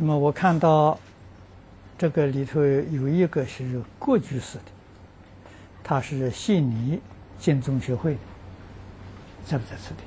[0.00, 0.96] 那么我看到
[1.98, 4.64] 这个里头有一个是过居士的，
[5.82, 7.00] 他是悉尼
[7.36, 8.20] 建宗学会的，
[9.44, 10.02] 在不在此地？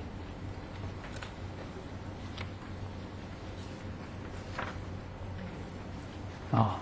[6.56, 6.80] 啊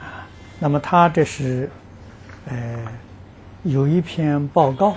[0.00, 0.26] 啊，
[0.58, 1.70] 那么他这是
[2.46, 2.90] 呃
[3.64, 4.96] 有一篇报告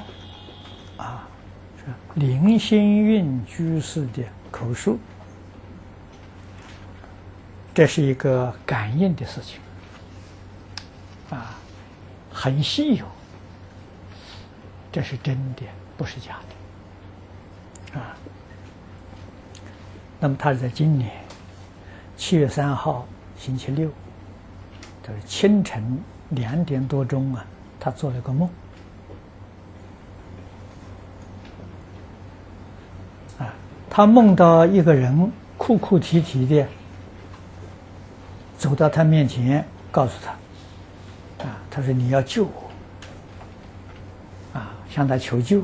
[0.96, 1.28] 啊，
[1.78, 1.84] 是
[2.16, 4.98] 林心运居士的口述，
[7.74, 9.60] 这是一个感应的事情
[11.30, 11.56] 啊，
[12.32, 13.06] 很稀有，
[14.92, 15.64] 这是真的，
[15.98, 16.40] 不是假
[17.94, 18.16] 的啊。
[20.20, 21.10] 那么他是在今年。
[22.18, 23.90] 七月三号，星期六，
[25.02, 27.44] 就是清晨两点多钟啊，
[27.80, 28.48] 他做了个梦，
[33.40, 33.52] 啊，
[33.90, 36.68] 他梦到一个人哭哭啼啼的
[38.72, 42.72] 走到他面前，告诉他，啊，他说你要救我，
[44.58, 45.60] 啊，向他求救，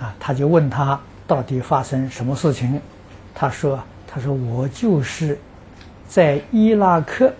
[0.00, 2.80] 啊，他就问他到底发生什么事情，
[3.34, 3.78] 他说。
[4.10, 5.38] 他说：“我就是
[6.08, 7.30] 在伊拉克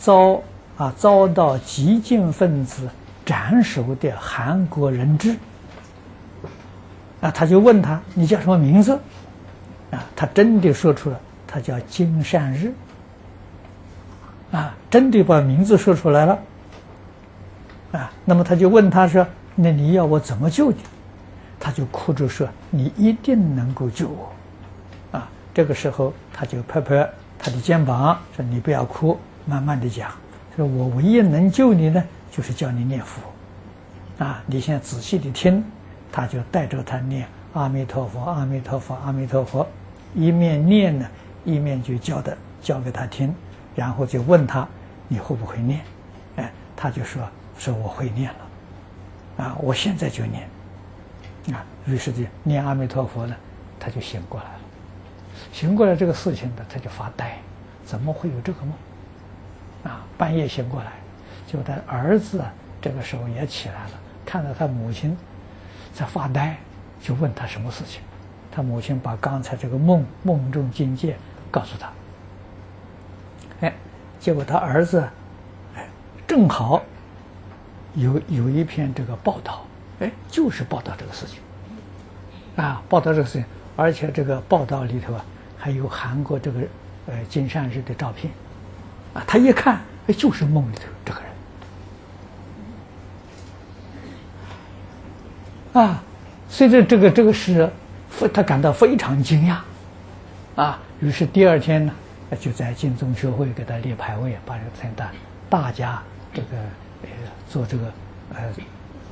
[0.00, 0.42] 遭
[0.76, 2.90] 啊遭到激进分子
[3.24, 5.36] 斩首的韩国人质。”
[7.22, 8.98] 啊，他就问他：“你叫什么名字？”
[9.92, 12.74] 啊，他真的说出了，他叫金善日。
[14.52, 16.38] 啊，真的把名字说出来了。
[17.92, 20.78] 啊，那么他就问他说：“那你要我怎么救你？”
[21.58, 24.32] 他就哭着说：“你一定能够救我。”
[25.18, 27.08] 啊这个时候，他就拍拍
[27.38, 30.10] 他的肩膀，说：“你不要哭，慢慢的讲。
[30.56, 34.24] 说我唯一能救你呢，就是叫你念佛。
[34.24, 35.64] 啊，你现在仔细的听。”
[36.12, 39.64] 他就带着他念阿弥陀佛，阿弥陀佛，阿弥陀佛，
[40.12, 41.06] 一面念呢，
[41.44, 43.32] 一面就教的教给他听，
[43.80, 44.68] 然后就问他
[45.08, 45.80] ：“你会不会念？”
[46.36, 47.26] 哎，他就说
[47.56, 48.38] ：“说我会念了。”
[49.42, 50.46] 啊，我现在就念。
[51.54, 53.34] 啊，于是就念阿弥陀佛呢，
[53.78, 54.60] 他就醒过来了。
[55.50, 57.38] 醒过来这个事情呢，他就发呆，
[57.82, 58.74] 怎么会有这个梦？
[59.84, 60.92] 啊，半夜醒过来，
[61.46, 62.44] 就他儿子
[62.82, 63.92] 这个时候也起来了，
[64.26, 65.16] 看到他母亲
[65.94, 66.54] 在发呆，
[67.00, 68.02] 就问他什么事情。
[68.52, 71.16] 他母亲把刚才这个梦梦中境界
[71.50, 71.90] 告诉他。
[74.20, 75.02] 结果他儿子
[75.74, 75.88] 哎
[76.28, 76.82] 正好
[77.94, 79.66] 有有一篇这个报道，
[79.98, 81.40] 哎，就是报道这个事情，
[82.62, 83.44] 啊，报道这个事情，
[83.74, 85.24] 而且这个报道里头啊。
[85.62, 86.60] 还有韩国这个
[87.06, 88.32] 呃金善日的照片，
[89.12, 91.20] 啊，他一看，哎，就是梦里头这个
[95.74, 96.02] 人，啊，
[96.48, 97.70] 随着这个这个事，
[98.32, 99.58] 他感到非常惊讶，
[100.56, 101.92] 啊，于是第二天呢，
[102.36, 105.10] 就在金宗学会给他立牌位，把这个菜单，
[105.48, 106.02] 大家
[106.32, 106.56] 这个
[107.02, 107.08] 呃
[107.48, 107.92] 做这个
[108.34, 108.40] 呃，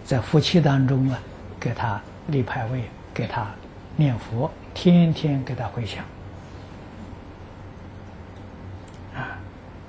[0.04, 1.18] 在夫妻当中啊，
[1.58, 3.46] 给他立牌位，给他
[3.96, 6.04] 念佛，天天给他回想。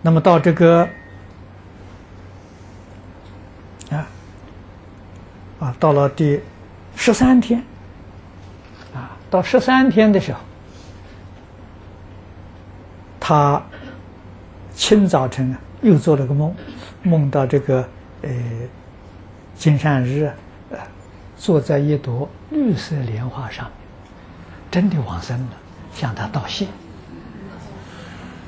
[0.01, 0.87] 那么到这个
[3.91, 4.07] 啊
[5.59, 6.41] 啊，到了第
[6.95, 7.61] 十三天
[8.95, 10.39] 啊，到十三天的时候，
[13.29, 13.61] 他
[14.73, 16.51] 清早晨又做了个梦，
[17.03, 17.87] 梦到这个
[18.23, 18.29] 呃
[19.53, 20.33] 金善日
[20.71, 20.79] 呃
[21.37, 23.73] 坐在一朵绿色莲花上面，
[24.71, 25.51] 真的往生了，
[25.93, 26.65] 向他道谢。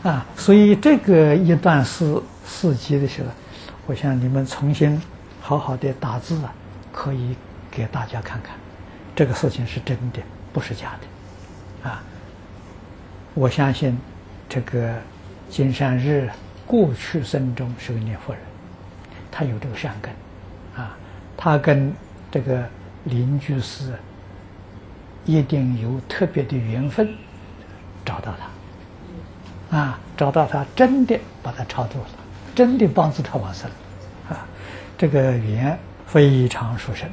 [0.02, 3.30] 啊，所以这个一段四四集的时候，
[3.86, 5.00] 我想你们重新
[5.40, 6.52] 好好的打字啊，
[6.92, 7.36] 可以
[7.70, 8.56] 给大家看看，
[9.16, 10.20] 这个事情是真的，
[10.52, 10.94] 不是假
[11.84, 12.02] 的，啊，
[13.36, 13.96] 我相信
[14.54, 14.94] 这个
[15.50, 16.30] 金山日
[16.68, 18.44] 过去生中是个念佛人，
[19.32, 20.12] 他有这个善根，
[20.76, 20.98] 啊，
[21.38, 21.94] 他跟
[22.30, 22.62] 这个
[23.06, 23.94] 邻居是
[25.24, 27.16] 一定有特别的缘分，
[28.04, 28.34] 找到
[29.70, 29.78] 他。
[29.78, 32.06] 啊，找到他，真的把他超度了，
[32.54, 33.72] 真的帮助他往生，
[34.30, 34.46] 啊，
[34.98, 37.10] 这个缘非常殊胜，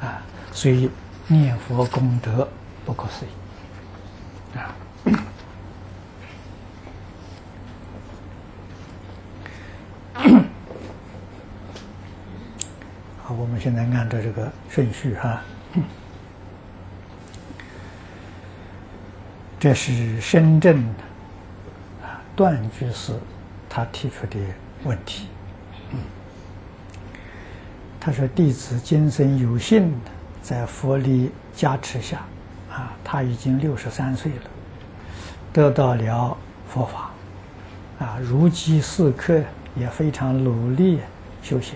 [0.00, 0.20] 啊，
[0.52, 0.90] 所以
[1.26, 2.46] 念佛功德
[2.84, 4.76] 不可思议，啊。
[13.58, 15.42] 现在按照这个顺序哈。
[19.60, 20.78] 这是深圳
[22.02, 23.12] 啊段居士
[23.68, 24.38] 他提出的
[24.84, 25.26] 问题。
[28.00, 29.92] 他说：“弟子今生有幸
[30.40, 32.24] 在佛力加持下，
[32.70, 34.42] 啊，他已经六十三岁了，
[35.52, 36.36] 得到了
[36.68, 37.10] 佛法，
[37.98, 39.42] 啊，如饥似渴，
[39.74, 41.00] 也非常努力
[41.42, 41.74] 修行，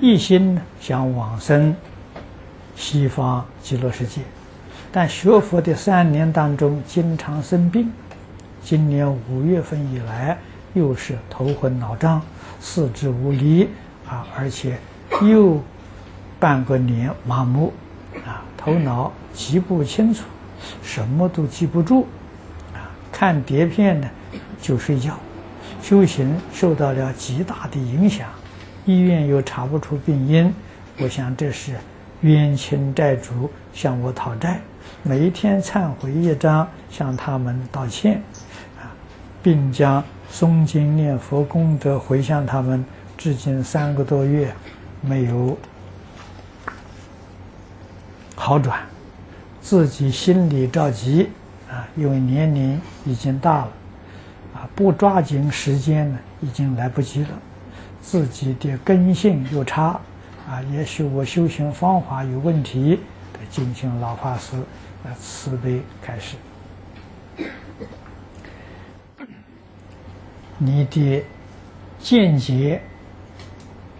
[0.00, 1.74] 一心想往生
[2.74, 4.20] 西方极乐世界，
[4.92, 7.90] 但学佛的三年当中经常生病，
[8.62, 10.36] 今年五月份以来
[10.74, 12.20] 又是头昏脑胀、
[12.60, 13.68] 四肢无力
[14.08, 14.78] 啊，而且
[15.22, 15.60] 又
[16.38, 17.72] 半个年麻木
[18.26, 20.24] 啊，头脑极不清楚，
[20.82, 22.06] 什么都记不住
[22.74, 24.08] 啊，看碟片呢
[24.60, 25.18] 就睡觉，
[25.82, 28.28] 修行受到了极大的影响，
[28.86, 30.50] 医院又查不出病因，
[30.98, 31.74] 我想这是。
[32.22, 34.58] 冤亲债主向我讨债，
[35.02, 38.22] 每一天忏悔一张，向他们道歉，
[38.78, 38.88] 啊，
[39.42, 40.02] 并将
[40.32, 42.82] 诵经念佛功德回向他们。
[43.18, 44.50] 至今三个多月，
[45.02, 45.56] 没有
[48.34, 48.80] 好转，
[49.60, 51.28] 自己心里着急
[51.70, 53.68] 啊，因为年龄已经大了，
[54.54, 57.28] 啊，不抓紧时间呢，已经来不及了，
[58.06, 60.00] 自己的根性又差。
[60.48, 63.00] 啊，也许我修行方法有问题，
[63.32, 64.56] 得敬请老法师
[65.04, 66.36] 啊慈悲开示。
[70.56, 71.24] 你的
[71.98, 72.80] 见解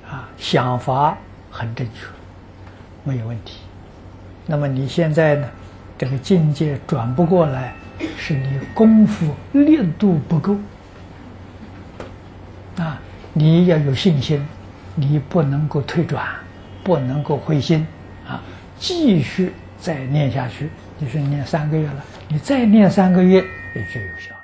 [0.08, 1.18] 啊想法
[1.50, 2.06] 很正确，
[3.02, 3.58] 没有问题。
[4.46, 5.48] 那么你现在呢，
[5.98, 7.74] 这个境界转不过来，
[8.16, 10.56] 是你功夫力度不够！
[13.36, 14.42] 你要有信心。
[14.98, 16.26] 你不能够退转，
[16.82, 17.86] 不能够灰心，
[18.26, 18.42] 啊，
[18.78, 20.70] 继续再念下去。
[20.98, 23.44] 你说念三个月了，你再念三个月
[23.74, 24.34] 也就有效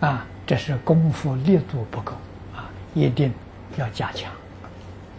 [0.00, 0.08] 了。
[0.08, 2.10] 啊，这是功夫力度不够，
[2.56, 3.32] 啊，一定
[3.76, 4.32] 要加强。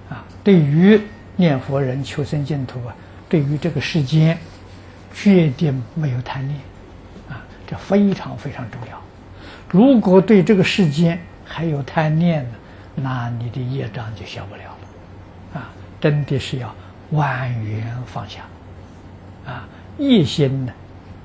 [0.10, 1.02] 啊，对于
[1.38, 2.94] 念佛人求生净土啊，
[3.30, 4.38] 对于这个世间，
[5.14, 6.60] 决定没有贪念，
[7.30, 9.02] 啊，这非常非常重要。
[9.70, 11.18] 如果对这个世间
[11.48, 12.50] 还有贪念呢？
[13.00, 15.70] 那你的业障就消不了了，啊，
[16.02, 16.74] 真的是要
[17.12, 18.42] 万缘放下，
[19.46, 20.74] 啊，一心呢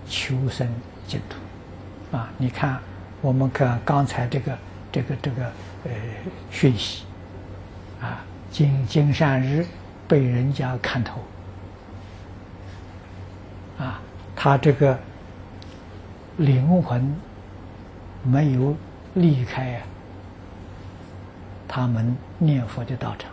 [0.07, 0.69] 求生
[1.09, 2.79] 净土，啊，你看
[3.23, 4.59] 我们看刚才这个
[4.93, 5.45] 这个这个
[5.85, 5.91] 呃
[6.51, 7.05] 讯息，
[8.03, 8.21] 啊，
[8.51, 9.65] 金金善日
[10.07, 11.21] 被人家看透，
[13.79, 13.99] 啊，
[14.37, 14.99] 他这个
[16.37, 17.17] 灵魂
[18.23, 18.77] 没有
[19.15, 19.83] 离开啊。
[21.75, 23.31] 他们念佛的道场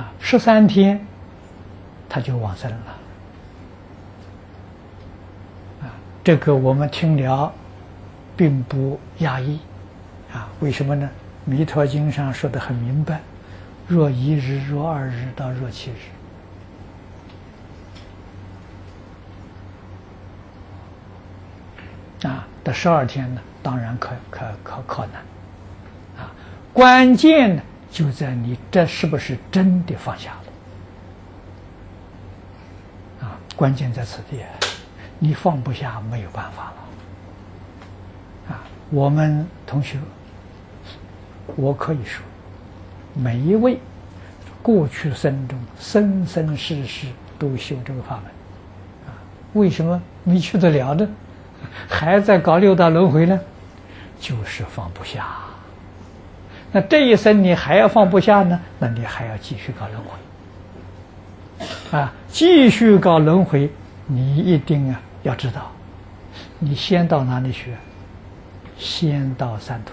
[0.00, 1.04] 啊，十三天
[2.08, 2.76] 他就往生了
[5.82, 5.90] 啊。
[6.22, 7.52] 这个我们听了
[8.36, 9.58] 并不压抑
[10.32, 10.48] 啊。
[10.60, 11.10] 为什么呢？
[11.50, 13.20] 《弥陀经》上说的很明白：
[13.88, 15.90] 若一日，若二日，到若七
[22.22, 23.40] 日啊，到十二天呢。
[23.66, 25.14] 当然可可可可能，
[26.22, 26.30] 啊，
[26.72, 30.30] 关键呢就在你这是不是真的放下
[33.20, 34.36] 了，啊，关键在此地，
[35.18, 36.72] 你放不下没有办法
[38.46, 39.98] 了，啊，我们同学，
[41.56, 42.24] 我可以说，
[43.14, 43.80] 每一位
[44.62, 48.26] 过去生中生生世世都修这个法门，
[49.08, 49.10] 啊，
[49.54, 51.08] 为什么没去得了呢？
[51.88, 53.40] 还在搞六道轮回呢？
[54.18, 55.26] 就是放不下，
[56.72, 58.60] 那这一生你还要放不下呢？
[58.78, 63.70] 那你还要继续搞轮回，啊，继续搞轮回，
[64.06, 65.70] 你一定啊要知道，
[66.58, 67.74] 你先到哪里去？
[68.78, 69.92] 先到三途。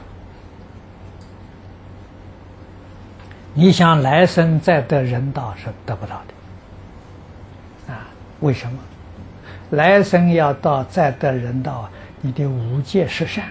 [3.54, 6.22] 你想来生再得人道是得不到
[7.88, 8.08] 的，啊，
[8.40, 8.80] 为什么？
[9.70, 11.90] 来生要到再得人道，
[12.22, 13.46] 你的五戒十善。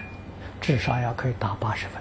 [0.62, 2.00] 至少要可以打八十分。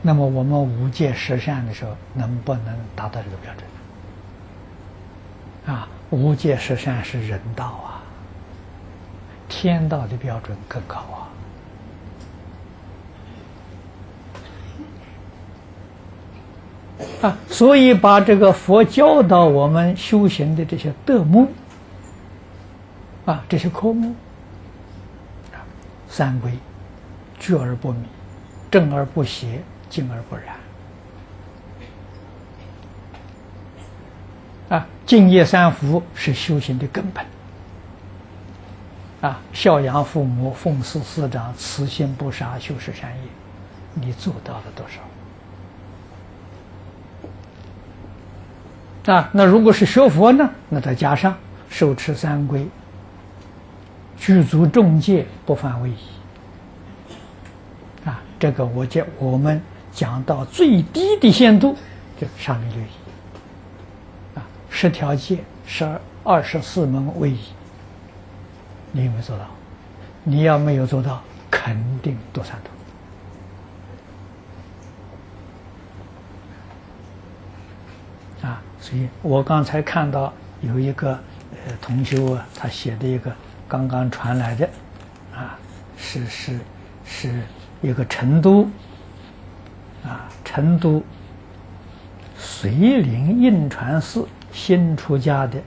[0.00, 3.52] 那么我们五戒十善的时候，能不能达到这个标
[5.66, 5.74] 准？
[5.74, 8.00] 啊，五戒十善是人道啊，
[9.48, 10.98] 天道的标准更高
[17.20, 17.28] 啊！
[17.28, 21.48] 啊，所以把这个佛教导我们修行的这些德目
[23.24, 24.14] 啊，这些科目。
[26.16, 26.50] 三归，
[27.38, 27.98] 聚而不迷，
[28.70, 30.56] 正而不邪，静而不染。
[34.70, 37.22] 啊，敬业三福是修行的根本。
[39.20, 43.22] 啊，孝养父母，奉事师长，慈心不杀，修持善业，
[43.92, 44.86] 你做到了多
[49.04, 49.12] 少？
[49.12, 51.36] 啊，那如果是学佛呢，那再加上
[51.68, 52.66] 受持三规，
[54.18, 55.96] 具足众戒，不犯威仪。
[58.04, 59.60] 啊，这个我讲我们
[59.92, 61.76] 讲到最低的限度，
[62.20, 62.86] 就上面就仪。
[64.34, 67.38] 啊，十条戒，十二二十四门威仪，
[68.92, 69.44] 你有没有做到？
[70.24, 72.56] 你要没有做到，肯定堕三
[78.40, 78.46] 途。
[78.46, 81.12] 啊，所以我刚才看到有一个
[81.66, 83.32] 呃同修啊，他写的一个
[83.68, 84.68] 刚刚传来的，
[85.34, 85.58] 啊，
[85.96, 86.58] 是是
[87.04, 87.42] 是
[87.82, 88.68] 一个成都
[90.04, 91.02] 啊成都
[92.38, 95.60] 绥宁印传寺新出家的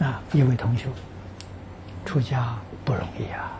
[0.00, 0.88] 啊一位同学，
[2.04, 3.52] 出家不容易啊。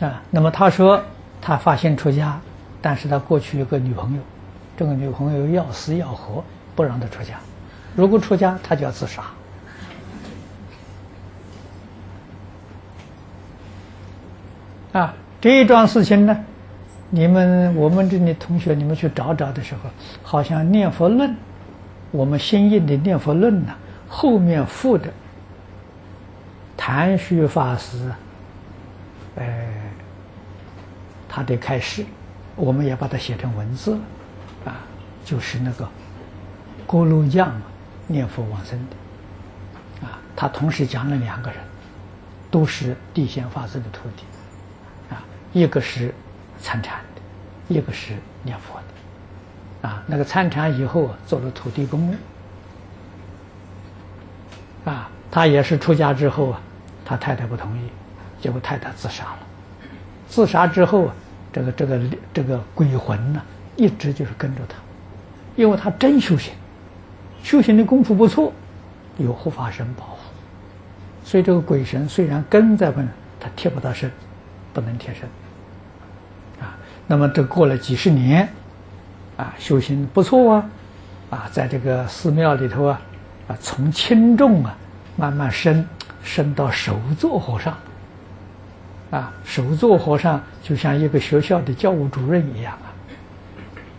[0.00, 1.00] 啊，那么他说
[1.44, 2.40] 他发心出家，
[2.80, 4.20] 但是他过去有个女朋友，
[4.76, 6.44] 这个女朋友要死要活，
[6.76, 7.34] 不让他出家。
[7.96, 9.24] 如果出家，他就要自杀。
[14.92, 16.44] 啊，这一桩事情呢，
[17.10, 19.90] 你们我们这里同学，你们去找找的时候，
[20.22, 21.34] 好像念佛论，
[22.12, 23.74] 我们新印的念佛论呢，
[24.08, 25.12] 后面附的
[26.76, 28.12] 谭旭法师，
[29.34, 29.44] 呃。
[31.34, 32.04] 他的开示，
[32.54, 34.00] 我们也把它写成文字了，
[34.66, 34.76] 啊，
[35.24, 35.88] 就是那个
[36.86, 37.58] 锅炉匠
[38.06, 41.58] 念佛往生的，啊，他同时讲了两个人，
[42.50, 44.24] 都是地仙法师的徒弟，
[45.08, 45.24] 啊，
[45.54, 46.14] 一个是
[46.60, 48.12] 参禅的，一个是
[48.42, 48.78] 念佛
[49.80, 52.14] 的，啊，那个参禅以后做了土地公，
[54.84, 56.60] 啊，他也是出家之后啊，
[57.06, 57.88] 他太太不同意，
[58.38, 59.38] 结果太太自杀了。
[60.28, 61.14] 自杀之后啊，
[61.52, 62.00] 这个这个
[62.32, 63.42] 这个鬼魂呢，
[63.76, 64.76] 一直就是跟着他，
[65.54, 66.54] 因为他真修行，
[67.42, 68.52] 修行的功夫不错，
[69.18, 70.16] 有护法神保护，
[71.22, 73.06] 所以这个鬼神虽然跟在本，
[73.38, 74.10] 他贴不到身，
[74.72, 75.28] 不能贴身。
[76.64, 76.74] 啊，
[77.06, 78.48] 那么这过了几十年，
[79.36, 80.70] 啊，修行不错啊，
[81.30, 83.00] 啊，在这个寺庙里头啊，
[83.48, 84.74] 啊，从轻重啊，
[85.16, 85.86] 慢慢升
[86.22, 87.76] 升到首座和尚。
[89.12, 92.72] 啊，首座和尚就像一个学校的教务主任一样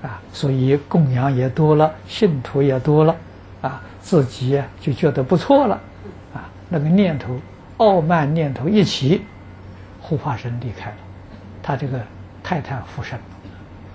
[0.01, 3.15] 啊，啊，所以供养也多了，信徒也多了，
[3.61, 5.79] 啊，自己就觉得不错了，
[6.33, 7.39] 啊，那个念头，
[7.77, 9.21] 傲慢念头一起，
[10.01, 10.97] 护法神离开了，
[11.61, 12.01] 他这个
[12.43, 13.19] 太太附身，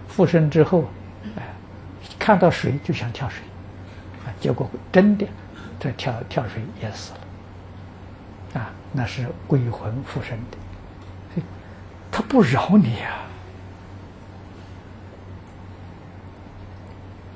[0.06, 0.84] 附身之后，
[1.34, 1.42] 哎，
[2.16, 3.40] 看到水就想跳水，
[4.24, 5.26] 啊，结果真的
[5.80, 7.12] 这跳跳水也死
[8.54, 10.56] 了，啊，那是鬼魂附身的。
[12.18, 13.14] 他不饶你呀！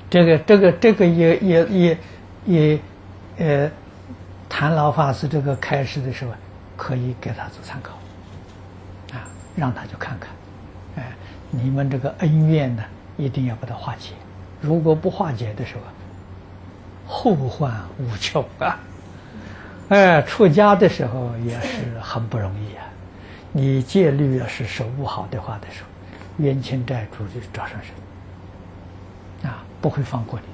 [0.09, 1.97] 这个、这个、这个也、也、也、
[2.45, 2.79] 也，
[3.37, 3.71] 呃，
[4.49, 6.33] 谭老法师这个开始的时候，
[6.75, 7.93] 可以给他做参考，
[9.15, 9.23] 啊，
[9.55, 10.29] 让他去看看，
[10.97, 11.13] 哎，
[11.49, 12.83] 你们这个恩怨呢，
[13.15, 14.09] 一定要把它化解。
[14.59, 15.83] 如果不化解的时候，
[17.07, 18.77] 后患无穷啊！
[19.87, 22.83] 哎，出家的时候也是很不容易啊。
[23.55, 25.87] 你戒律要是守不好的话的时候，
[26.37, 30.45] 冤亲债主就找上身，啊，不会放过你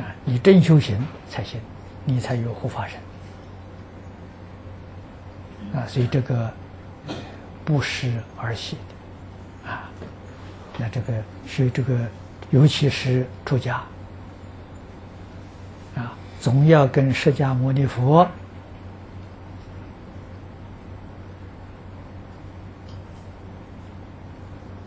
[0.00, 0.96] 的，啊，你真修行
[1.28, 1.60] 才行，
[2.06, 2.98] 你才有护法神，
[5.74, 6.50] 啊，所以这个
[7.62, 9.90] 不时而谢的，啊，
[10.78, 11.12] 那这个
[11.46, 11.94] 所以这个
[12.52, 13.82] 尤其是出家，
[15.94, 18.26] 啊，总要跟释迦牟尼佛。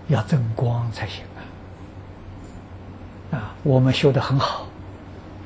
[0.07, 1.23] 要增光才行
[3.31, 3.37] 啊！
[3.37, 4.65] 啊，我们修的很好，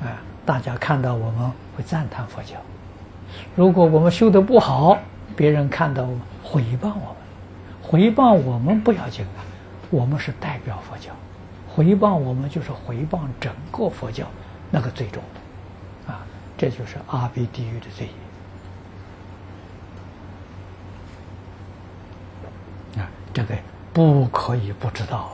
[0.02, 2.56] 啊，大家看到我们会赞叹佛教。
[3.56, 4.98] 如果我们修的不好，
[5.36, 7.16] 别人看到我们毁谤我们，
[7.82, 9.42] 毁谤我们不要紧啊，
[9.90, 11.12] 我们是代表佛教，
[11.68, 14.28] 毁谤我们就是毁谤整个佛教，
[14.70, 16.20] 那个最重的，啊，
[16.56, 18.08] 这就是阿鼻地狱的罪
[22.96, 23.56] 业啊，这个。
[24.02, 25.30] 不可以不知道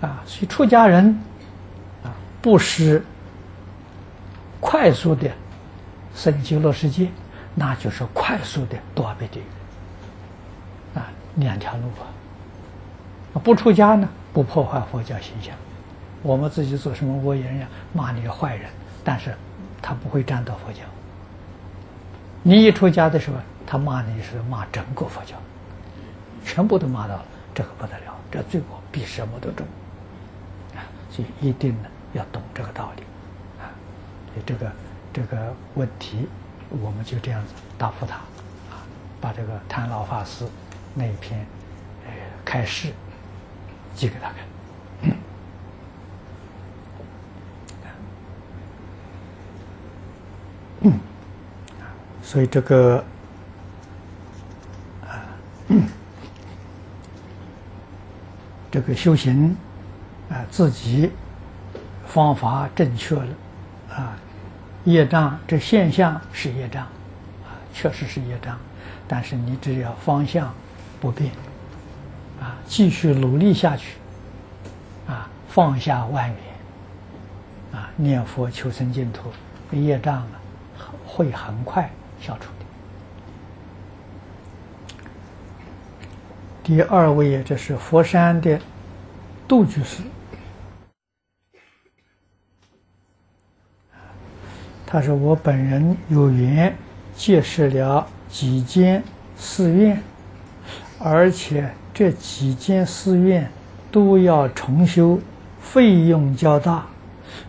[0.00, 0.08] 啊！
[0.08, 1.06] 啊，所以出家人
[2.02, 2.10] 啊，
[2.42, 3.04] 不是
[4.58, 5.30] 快速的
[6.16, 7.08] 升极乐世界，
[7.54, 11.06] 那就是快速的堕阿鼻地狱啊，
[11.36, 11.82] 两条路
[13.34, 13.38] 啊！
[13.44, 15.54] 不出家呢，不破坏佛教形象，
[16.22, 18.68] 我们自己做什么恶言呀，骂你个坏人，
[19.04, 19.32] 但是
[19.80, 20.80] 他不会沾到佛教
[22.42, 25.36] 你一出家的时候，他骂你是骂整个佛教，
[26.46, 29.66] 全部都骂到了，这个不得了，这罪过比什么都重
[30.76, 30.80] 啊！
[31.10, 33.02] 所以一定呢要懂这个道理
[33.60, 33.68] 啊。
[34.32, 34.72] 所以这个
[35.12, 36.28] 这个问题，
[36.70, 38.14] 我们就这样子答复他
[38.70, 38.80] 啊，
[39.20, 40.46] 把这个谭老法师
[40.94, 41.44] 那一篇
[42.06, 42.12] 呃
[42.44, 42.92] 开示
[43.94, 44.36] 寄给他看。
[52.22, 53.04] 所以这个
[55.02, 55.22] 啊，
[55.68, 55.88] 嗯
[58.76, 59.56] 这个修行
[60.28, 61.10] 啊，自己
[62.06, 63.26] 方法正确了
[63.88, 64.12] 啊，
[64.84, 68.54] 业障这现象是业障啊，确实是业障，
[69.08, 70.52] 但是你只要方向
[71.00, 71.32] 不变
[72.38, 73.96] 啊，继续努力下去
[75.06, 79.32] 啊，放下万缘啊，念佛求生净土，
[79.72, 80.28] 业障啊
[81.06, 81.90] 会很快。
[82.20, 82.66] 消除的。
[86.62, 88.58] 第二位，这是佛山的
[89.48, 90.02] 杜居士，
[94.86, 96.74] 他说：“我本人有缘
[97.14, 99.02] 结识了几间
[99.36, 100.02] 寺院，
[100.98, 103.50] 而且这几间寺院
[103.90, 105.18] 都要重修，
[105.60, 106.86] 费用较大。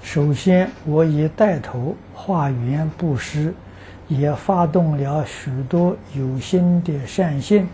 [0.01, 3.53] 首先，我已带头化缘布施。”
[4.09, 7.67] 也发动了许多有心的善信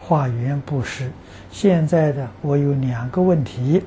[0.00, 1.10] 化缘布施。
[1.50, 3.82] 现在的我有两个问题：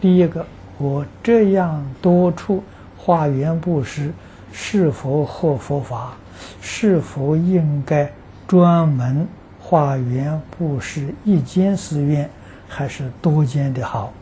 [0.00, 0.44] 第一个，
[0.78, 2.62] 我这样多处
[2.96, 4.12] 化缘布施
[4.52, 6.12] 是否合佛法？
[6.60, 8.10] 是否应该
[8.46, 9.26] 专门
[9.58, 12.30] 化缘布施一间寺院，
[12.68, 14.12] 还是多间的好？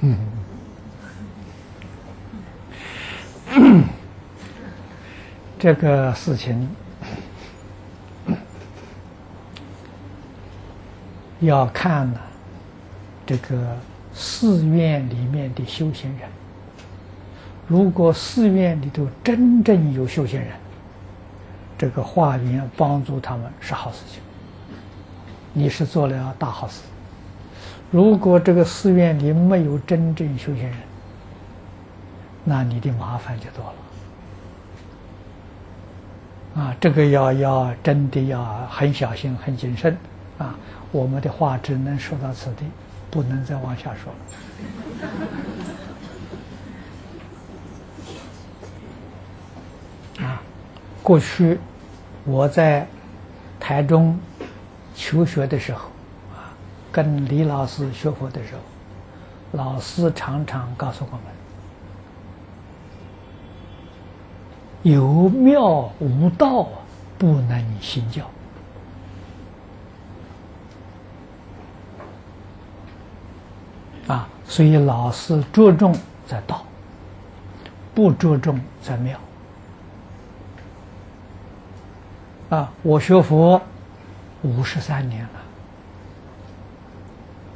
[0.00, 0.18] 嗯。
[5.58, 6.68] 这个事情
[11.40, 12.20] 要看呢，
[13.26, 13.76] 这个
[14.12, 16.28] 寺院里面的修行人。
[17.66, 20.50] 如果寺院里头真正有修行人，
[21.76, 24.20] 这个化缘帮助他们是好事情，
[25.52, 26.82] 你是做了大好事。
[27.90, 30.76] 如果这个寺院里没有真正修行人，
[32.44, 33.64] 那你的麻烦就多
[36.56, 36.62] 了。
[36.62, 39.96] 啊，这个要要真的要很小心、很谨慎
[40.38, 40.54] 啊！
[40.94, 42.64] 我们的话只能说到此地，
[43.10, 44.12] 不能再往下说
[50.20, 50.24] 了。
[50.24, 50.40] 啊，
[51.02, 51.58] 过去
[52.24, 52.86] 我在
[53.58, 54.16] 台中
[54.94, 55.88] 求学的时候，
[56.32, 56.54] 啊，
[56.92, 58.60] 跟李老师学佛的时候，
[59.50, 61.20] 老师常常告诉我们。
[64.84, 66.68] 有庙无道，
[67.18, 68.30] 不能行教。
[74.06, 75.94] 啊，所以老师着重
[76.26, 76.64] 在道，
[77.94, 79.18] 不着重在庙。
[82.50, 83.60] 啊，我学佛
[84.42, 85.40] 五十三年了，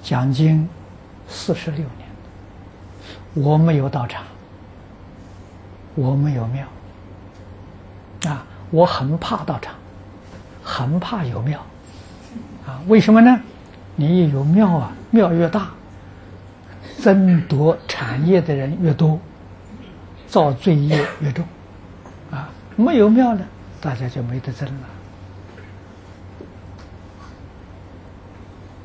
[0.02, 0.66] 讲经
[1.28, 2.08] 四十六年，
[3.34, 4.24] 我没有道场，
[5.94, 6.66] 我没有庙。
[8.26, 9.74] 啊，我很怕道场，
[10.64, 11.60] 很怕有庙，
[12.66, 13.38] 啊，为什么呢？
[13.94, 15.68] 你一有庙啊，庙越大，
[17.02, 19.20] 争夺产业的人越多，
[20.26, 21.44] 造罪业越重，
[22.30, 23.44] 啊，没有庙呢，
[23.80, 24.68] 大家就没得争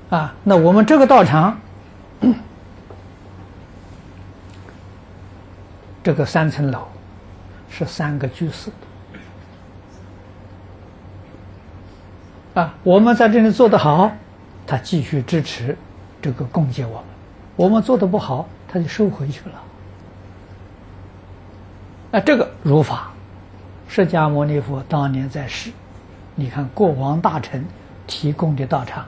[0.09, 1.59] 了，啊，那我们这个道场，
[6.03, 6.87] 这个三层楼
[7.69, 8.69] 是三个居士。
[12.53, 14.11] 啊，我们在这里做得好，
[14.67, 15.75] 他继续支持
[16.21, 17.05] 这个供给我们；
[17.55, 19.61] 我们做的不好，他就收回去了。
[22.11, 23.11] 那，这个如法，
[23.87, 25.71] 释迦牟尼佛当年在世，
[26.35, 27.65] 你看过王大臣
[28.07, 29.05] 提供的道场，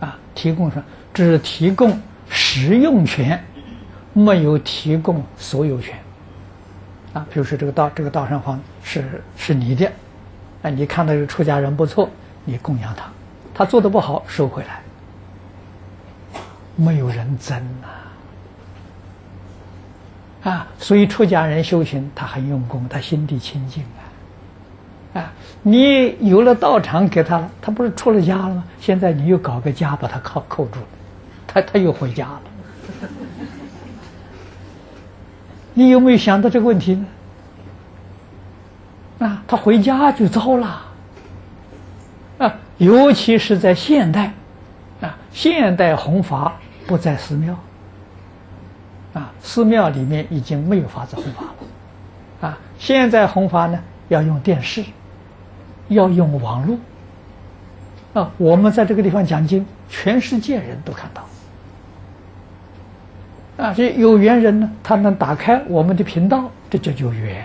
[0.00, 3.42] 啊，提供什只提供使用权，
[4.12, 5.98] 没有提供所有权。
[7.12, 9.90] 啊，比如说这个道，这个道上方是是你的，
[10.62, 12.08] 啊，你看到这个出家人不错。
[12.44, 13.10] 你供养他，
[13.52, 14.80] 他做的不好收回来，
[16.80, 17.60] 没有人争
[20.44, 23.82] 呐，啊，所以出家人修行他很用功，他心地清净
[25.12, 28.62] 啊，啊，你有了道场给他了，他不是出了家了吗？
[28.80, 30.86] 现在你又搞个家把他扣扣住了，
[31.48, 32.42] 他他又回家了，
[35.74, 37.06] 你有没有想到这个问题呢？
[39.26, 40.84] 啊，他回家就糟了。
[42.38, 44.32] 啊，尤其是在现代，
[45.00, 46.56] 啊，现代弘法
[46.88, 47.54] 不在寺庙，
[49.12, 54.82] 啊，寺庙里面已经没有法子弘法了，啊，现在弘法呢要用电视，
[55.88, 56.78] 要用网络，
[58.14, 61.26] 啊，我们在这个地方讲经，全世界人都看到，
[63.64, 67.44] 啊，这有缘人呢，他能打开我们的频道，这就有缘，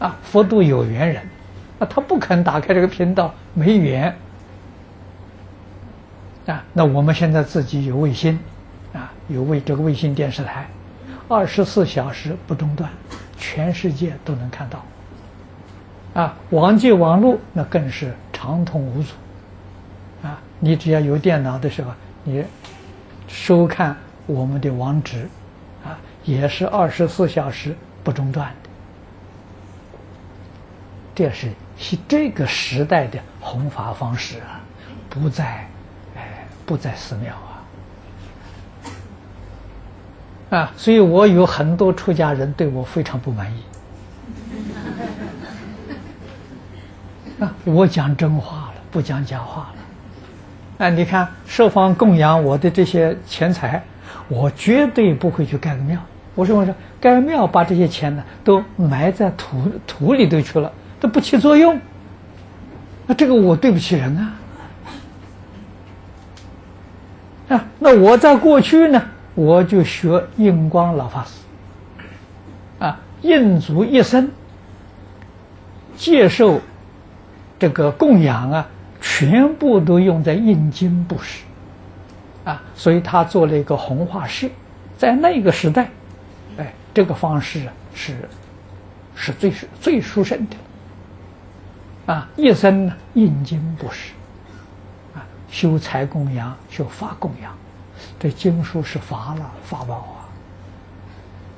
[0.00, 1.22] 啊，佛度有缘人。
[1.78, 4.12] 啊，他不肯打开这个频道，没缘
[6.48, 6.64] 啊。
[6.72, 8.36] 那我们现在自己有卫星，
[8.92, 10.68] 啊，有卫这个卫星电视台，
[11.28, 12.90] 二十四小时不中断，
[13.36, 14.84] 全世界都能看到。
[16.20, 19.12] 啊，网际网络那更是畅通无阻。
[20.22, 21.92] 啊，你只要有电脑的时候，
[22.24, 22.42] 你
[23.28, 25.28] 收看我们的网址，
[25.84, 28.70] 啊，也是二十四小时不中断的。
[31.14, 31.50] 这是。
[31.80, 34.60] 是这个时代的弘法方式啊，
[35.08, 35.68] 不在，哎，
[36.68, 37.32] 不在寺庙
[40.50, 43.62] 啊，啊，所以我有很多出家人对我非常不满意。
[47.40, 49.76] 啊，我讲真话了，不讲假话了。
[50.76, 53.82] 哎，你看，设方供养我的这些钱财，
[54.28, 55.98] 我绝对不会去盖个庙。
[56.34, 60.70] 我说，我说，盖个庙把这些钱呢，都埋在土土里头去了。
[61.00, 61.80] 都不起作用，
[63.06, 64.34] 那这个我对不起人啊！
[67.50, 67.64] 啊，
[67.96, 69.02] 我在过去呢，
[69.34, 74.30] 我就学印光老法师，啊，印足一生
[75.96, 76.60] 接受
[77.58, 78.68] 这个供养啊，
[79.00, 81.44] 全部都用在印经布施，
[82.44, 84.50] 啊，所以他做了一个弘化师，
[84.96, 85.90] 在那个时代，
[86.56, 88.28] 哎，这个方式啊是
[89.14, 90.56] 是最最殊胜的。
[92.12, 94.12] 啊，一生呢，印经布施，
[95.14, 95.20] 啊，
[95.50, 97.54] 修财供养，修法供养，
[98.18, 99.94] 这经书是法了，法宝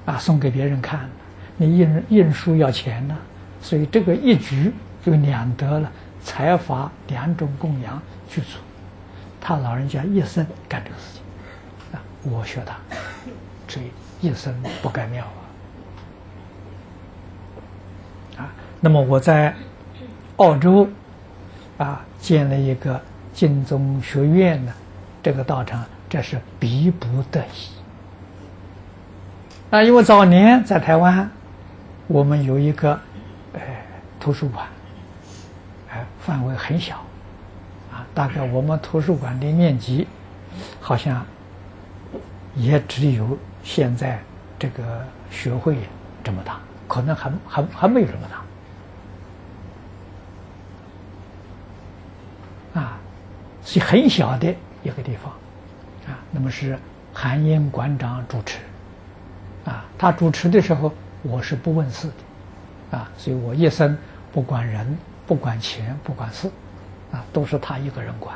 [0.07, 1.09] 啊，啊，送给别人看，
[1.57, 3.17] 你印印书要钱呢，
[3.63, 4.73] 所以这个一举
[5.05, 5.91] 就两得了
[6.23, 8.61] 财法两种供养去做。
[9.41, 11.23] 他老人家一生干这个事情，
[11.93, 12.77] 啊，我学他，
[13.69, 15.25] 所以一生不改庙
[18.37, 19.55] 啊，啊，那么我在。
[20.37, 20.89] 澳洲，
[21.77, 22.99] 啊，建了一个
[23.35, 24.73] 净宗学院呢，
[25.23, 27.71] 这个道场，这是逼不得已。
[29.71, 31.31] 啊，因为早年在台湾，
[32.09, 32.99] 我们有一个，
[33.53, 33.61] 呃，
[34.19, 34.67] 图书馆，
[35.91, 36.97] 哎，范围很小，
[37.93, 40.09] 啊，大概我们图书馆的面积，
[40.81, 41.25] 好像
[42.57, 44.19] 也只有现在
[44.59, 45.77] 这个学会
[46.25, 48.21] 这么大，可能还还还没有这么
[52.75, 52.81] 大。
[52.81, 52.99] 啊
[53.65, 55.33] 是很小的一个地方，
[56.41, 56.79] 那么是
[57.13, 58.57] 韩英馆长主持，
[59.67, 62.09] 啊，他主持的时候我是不问事
[62.91, 63.95] 的，啊，所以我一生
[64.33, 66.51] 不管人，不管钱，不管事，
[67.13, 68.35] 啊，都是他一个人管，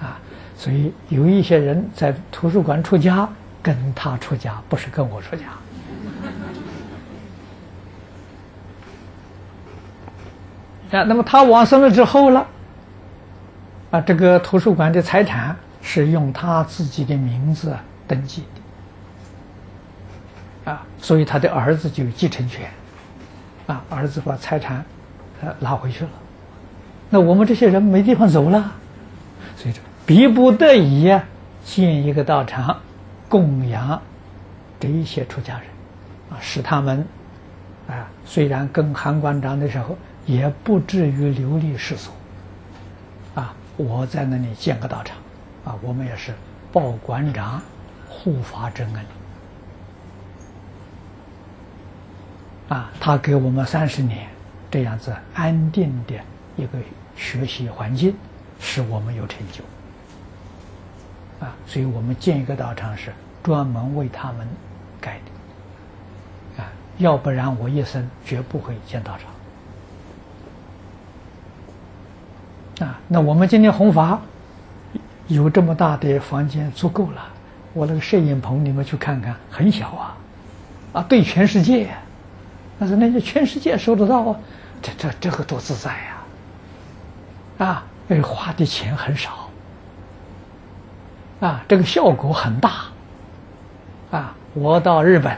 [0.00, 0.18] 啊，
[0.56, 3.28] 所以有一些人在图书馆出家，
[3.62, 5.36] 跟他出家，不是跟我出
[10.90, 12.44] 家，啊，那么他往生了之后了。
[13.92, 15.56] 啊，这个图书馆的财产
[15.90, 17.74] 是用他自己的名字
[18.06, 18.42] 登记
[20.64, 22.70] 的，啊，所以他的儿子就有继承权，
[23.66, 24.84] 啊，儿子把财产
[25.40, 26.10] 呃拿回去了，
[27.08, 28.70] 那我们这些人没地方走了，
[29.56, 31.24] 所以这逼不得已啊，
[31.64, 32.78] 建一个道场
[33.26, 34.02] 供养
[34.78, 35.62] 这一些出家人，
[36.28, 37.02] 啊，使他们
[37.88, 39.96] 啊虽然跟韩馆长的时候
[40.26, 42.12] 也不至于流离失所。
[43.34, 45.16] 啊我在那里建个道场，
[45.64, 46.32] 啊，我们也是
[46.72, 47.60] 报馆长
[48.08, 48.94] 护法之恩，
[52.68, 54.28] 啊，他给我们三十年
[54.70, 56.14] 这样子安定的
[56.56, 56.78] 一个
[57.16, 58.14] 学习环境，
[58.60, 59.62] 使我们有成就，
[61.44, 64.46] 啊，所以我们建一个道场是专门为他们
[65.00, 65.18] 盖
[66.56, 69.28] 的，啊，要不然我一生绝不会建道场。
[72.86, 74.20] 啊，那我们今天弘法
[75.28, 77.24] 有这么大的房间足够了。
[77.72, 80.16] 我那个摄影棚你们去看看，很小啊，
[80.94, 81.88] 啊，对全世界，
[82.78, 84.40] 但是那些全世界收得到啊，
[84.82, 87.66] 这这这个多自在呀！
[87.66, 89.48] 啊，那花的钱很少，
[91.40, 92.84] 啊，这个效果很大。
[94.10, 95.32] 啊，我到日本，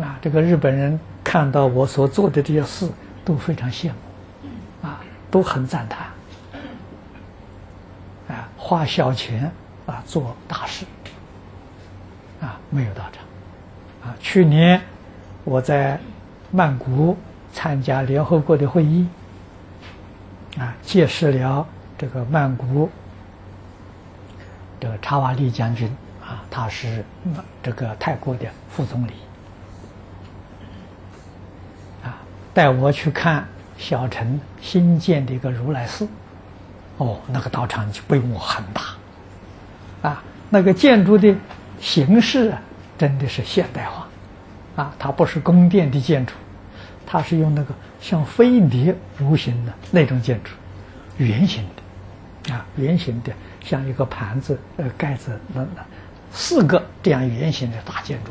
[0.00, 2.88] 啊，这个日本人看到我所做的这些事，
[3.22, 6.06] 都非常羡慕，啊，都很赞叹，
[8.72, 9.52] 花小钱
[9.84, 10.86] 啊做大事，
[12.40, 13.22] 啊，没有道场，
[14.08, 14.80] 啊，去年
[15.44, 16.00] 我在
[16.50, 17.14] 曼谷
[17.52, 19.06] 参加联合国的会议，
[20.56, 21.66] 啊，结识了
[21.98, 22.88] 这个曼谷
[24.80, 27.04] 这个查瓦利将军，啊，他是
[27.62, 29.12] 这个泰国的副总理。
[32.02, 32.16] 啊。
[32.54, 36.08] 带我去看小城新建的一个如来寺，
[37.02, 41.34] 哦，那个道场就规模很大，啊，那个建筑的
[41.80, 42.54] 形式，
[42.96, 44.06] 真的是现代化，
[44.76, 46.32] 啊，它不是宫殿的建筑，
[47.04, 50.52] 它是用那个像飞碟弧形的那种建筑，
[51.16, 51.64] 圆形
[52.44, 53.32] 的，啊，圆形的
[53.64, 55.84] 像一个盘子呃盖子那那
[56.30, 58.30] 四个这样圆形的大建筑，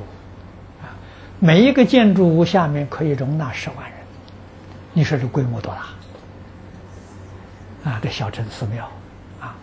[0.82, 0.96] 啊，
[1.40, 4.00] 每一个建筑物下面可以容纳十万人。
[4.94, 5.88] 你说这规模多大？
[7.84, 8.00] 啊？
[8.02, 8.90] 这小城寺庙
[9.40, 9.56] 啊，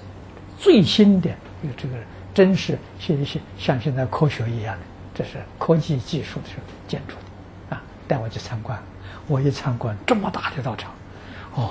[0.59, 1.29] 最新的
[1.63, 1.95] 有这个
[2.35, 4.83] 真是像像像现在科学一样的，
[5.15, 6.47] 这是科技技术的
[6.87, 7.83] 建筑的啊！
[8.07, 8.79] 带我去参观，
[9.27, 10.91] 我一参观这么大的道场，
[11.55, 11.71] 哦，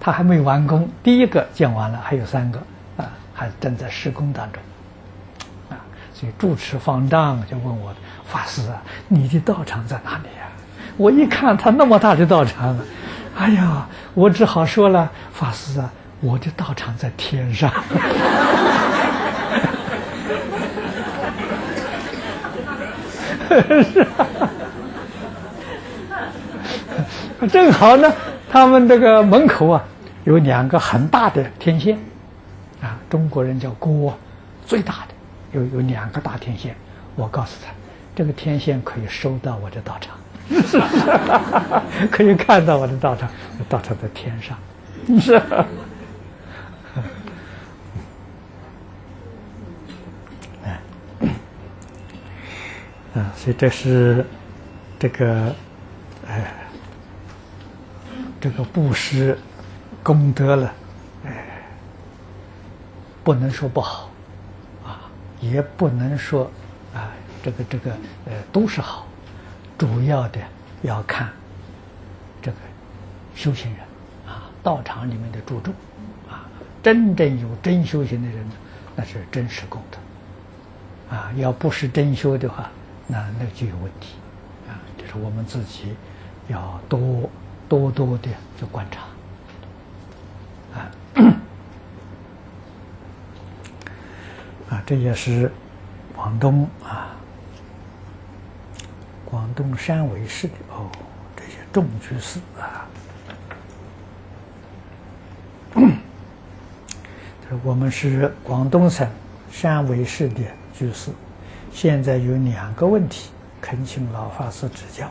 [0.00, 2.58] 它还没完工，第一个建完了，还有三个
[2.96, 4.62] 啊，还正在施工当中
[5.70, 5.76] 啊。
[6.14, 10.48] 所以住持方丈就问我法师啊，你的道场在哪里呀？
[10.96, 12.74] 我一看他那么大的道场，
[13.36, 17.70] 哎呀，我只好说了，法师啊，我的道场在天上。
[17.70, 17.82] 哈
[23.60, 23.82] 哈
[27.40, 28.12] 哈正好呢，
[28.50, 29.84] 他们这个门口啊，
[30.24, 31.96] 有两个很大的天线，
[32.80, 34.18] 啊，中国人叫锅，
[34.64, 35.14] 最大的
[35.52, 36.74] 有有两个大天线。
[37.14, 37.70] 我告诉他，
[38.14, 40.16] 这个天线可以收到我的道场。
[42.10, 43.28] 可以看到我的道场，
[43.68, 44.56] 道场在天上，
[45.20, 45.34] 是。
[53.14, 54.26] 啊，所以这是
[54.98, 55.54] 这个
[56.28, 56.52] 哎，
[58.38, 59.38] 这个布施
[60.02, 60.74] 功德了，
[61.24, 61.62] 哎，
[63.24, 64.10] 不能说不好
[64.84, 65.00] 啊，
[65.40, 66.50] 也不能说
[66.94, 67.08] 啊，
[67.42, 67.90] 这个这个
[68.26, 69.05] 呃都是好。
[69.78, 70.40] 主要的
[70.82, 71.28] 要看
[72.40, 72.56] 这个
[73.34, 73.80] 修行人
[74.26, 75.74] 啊，道场里面的注重
[76.28, 76.46] 啊，
[76.82, 78.48] 真正有真修行的人，
[78.94, 81.30] 那是真实功德啊。
[81.36, 82.70] 要不是真修的话，
[83.06, 84.14] 那那就有问题
[84.68, 84.80] 啊。
[84.96, 85.94] 这是我们自己
[86.48, 87.28] 要多
[87.68, 89.00] 多多的去观察
[90.80, 90.90] 啊
[94.70, 95.52] 啊，这也是
[96.14, 97.15] 广东啊。
[99.28, 100.88] 广东汕尾市的哦，
[101.34, 102.86] 这些众居士啊，
[107.64, 109.06] 我们是广东省
[109.52, 111.10] 汕尾市的居士，
[111.72, 115.10] 现在有两个问题，恳请老法师指教。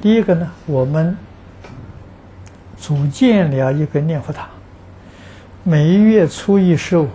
[0.00, 1.16] 第一个呢，我们
[2.78, 4.48] 组建了一个念佛堂，
[5.64, 7.08] 每月初一、十五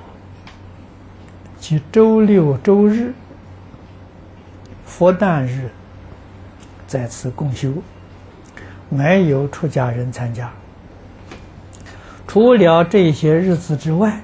[1.58, 3.14] 及周六、周日。
[5.00, 5.70] 佛诞日
[6.86, 7.72] 在此共修，
[8.90, 10.52] 没有出家人参加。
[12.28, 14.20] 除了这些日子之外，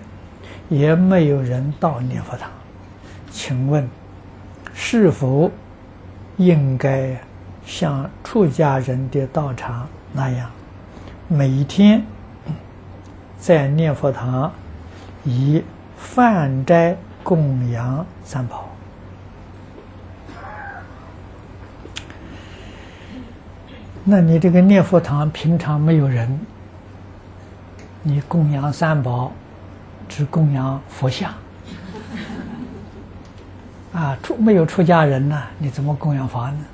[0.67, 2.51] 也没有人到念佛堂。
[3.31, 3.87] 请问，
[4.73, 5.49] 是否
[6.35, 7.21] 应该
[7.65, 10.51] 像出家人的道场那样，
[11.29, 12.03] 每天
[13.39, 14.51] 在念佛堂
[15.23, 15.63] 以
[15.95, 18.64] 饭斋供养三宝？
[24.07, 26.39] 那你这个念佛堂平常没有人，
[28.03, 29.31] 你供养三宝，
[30.07, 31.33] 只供养佛像，
[33.93, 35.41] 啊，出没有出家人呢？
[35.57, 36.65] 你怎么供养佛呢？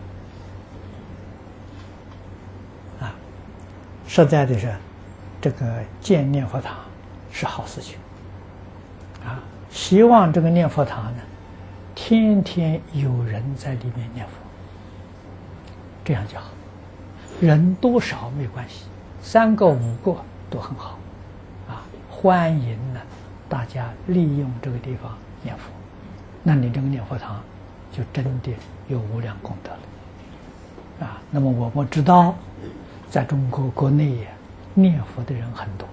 [2.99, 3.15] 啊，
[4.05, 4.75] 实在的是，
[5.39, 6.75] 这个建念佛堂
[7.31, 7.97] 是好事情，
[9.25, 9.39] 啊，
[9.69, 11.23] 希望这个念佛堂呢，
[11.95, 14.33] 天天有人在里面念佛，
[16.03, 16.47] 这样就好。
[17.41, 18.85] 人多少没关系，
[19.19, 20.15] 三个五个
[20.47, 20.99] 都很好，
[21.67, 23.01] 啊，欢迎呢，
[23.49, 25.63] 大家利用这个地方念佛，
[26.43, 27.41] 那你这个念佛堂
[27.91, 28.51] 就真的
[28.87, 32.35] 有无量功德了，啊，那么我们知道，
[33.09, 34.27] 在中国国内呀
[34.75, 35.87] 念佛的人很多，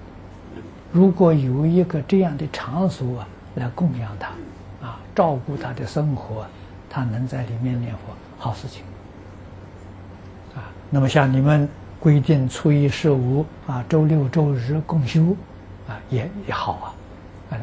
[0.92, 6.44] 如果有一个这样的场所啊，来供养他，啊，照顾他的生活，
[6.90, 8.00] 他能在里面念佛，
[8.38, 8.82] 好事情。
[10.54, 11.68] 啊那么像你们
[12.00, 15.36] 规定初一十五啊，周六周日共修
[15.88, 16.86] 啊，也也好啊。
[17.50, 17.58] 啊，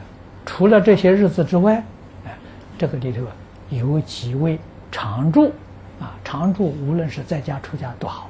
[0.46, 1.84] 除了这些日子之外，
[2.26, 2.36] 哎，
[2.78, 3.22] 这个里头
[3.70, 4.60] 有几位
[4.92, 5.52] 常住
[6.00, 8.30] 啊，常住无论是在家出家都好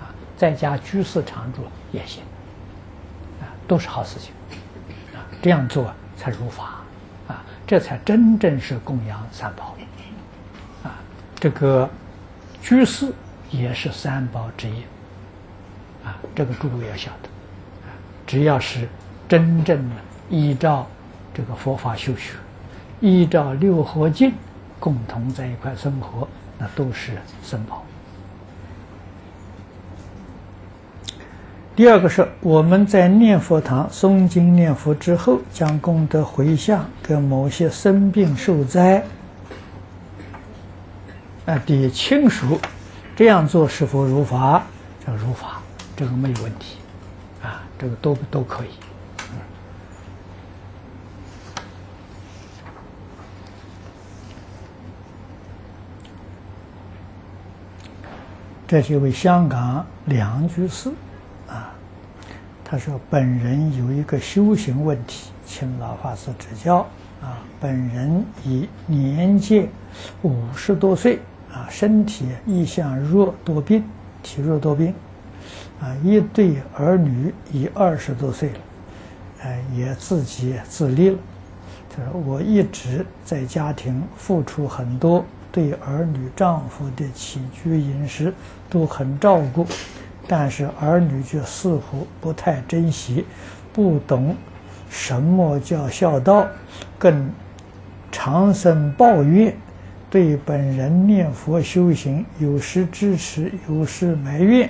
[0.00, 2.22] 啊，在家居士常住也行
[3.40, 4.32] 啊，都是好事情
[5.14, 5.24] 啊。
[5.40, 6.80] 这样做才如法
[7.26, 9.74] 啊，这才真正是供养三宝
[10.84, 10.94] 啊。
[11.40, 11.88] 这个
[12.60, 13.12] 居士
[13.50, 14.82] 也是三宝之一。
[16.04, 17.28] 啊，这个诸位要晓得，
[18.26, 18.88] 只要是
[19.28, 19.96] 真正的
[20.30, 20.86] 依照
[21.34, 22.34] 这个佛法修学，
[23.00, 24.32] 依照六合敬，
[24.78, 27.84] 共同在一块生活，那都是僧宝。
[31.76, 39.04] 第二个是我们在念佛堂诵经念佛之后，将功德回向给某些生病受灾
[41.46, 42.58] 啊的亲属，
[43.18, 44.62] 这样做是否如法？
[45.04, 45.60] 叫如法。
[45.96, 46.76] 这个没有问题，
[47.42, 48.68] 啊，这个都都可以。
[58.68, 60.88] 这是一位香港梁居士，
[61.48, 61.74] 啊，
[62.64, 66.86] 他说本人有一个修行问题，请老法师指教。
[67.20, 69.68] 啊，本人已年届
[70.22, 71.18] 五十多岁，
[71.52, 73.84] 啊，身体一向弱多病，
[74.22, 74.94] 体弱多病。
[75.80, 78.58] 啊，一对儿女已二十多岁了，
[79.42, 81.18] 哎，也自己自立了。
[81.88, 88.34] 他说：“我一直在家庭付出很多，对儿女、丈夫的起居饮食
[88.68, 89.66] 都很照顾，
[90.26, 93.24] 但是儿女却似乎不太珍惜，
[93.72, 94.36] 不懂
[94.90, 96.46] 什么叫孝道，
[96.98, 97.30] 更
[98.10, 99.56] 常生抱怨，
[100.10, 104.68] 对本人念佛修行有时支持，有时埋怨。”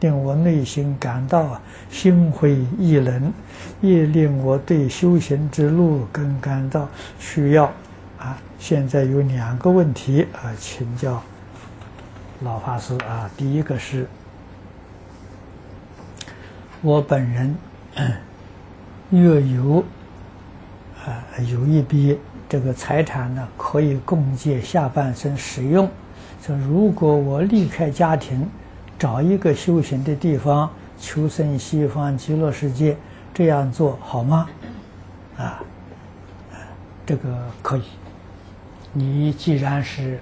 [0.00, 3.32] 令我内心感到啊心灰意冷，
[3.80, 6.88] 也令我对修行之路更感到
[7.20, 7.72] 需要
[8.18, 8.36] 啊。
[8.58, 11.22] 现在有两个问题啊，请教
[12.40, 13.30] 老法师啊。
[13.36, 14.08] 第一个是，
[16.80, 17.56] 我本人
[17.94, 18.12] 嗯、
[19.10, 19.84] 月有
[21.06, 22.18] 啊有一笔
[22.52, 25.88] 这个财产呢，可以供借下半生使用。
[26.42, 28.46] 说如果我离开家庭。
[28.98, 32.96] 找一个修行的地方，求生西方极乐世界，
[33.34, 34.48] 这样做好吗？
[35.36, 35.58] 啊，
[37.04, 37.82] 这个可以。
[38.92, 40.20] 你既然是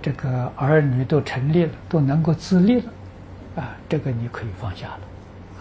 [0.00, 2.92] 这个儿女都成立了，都能够自立了，
[3.56, 5.00] 啊，这个你可以放下了。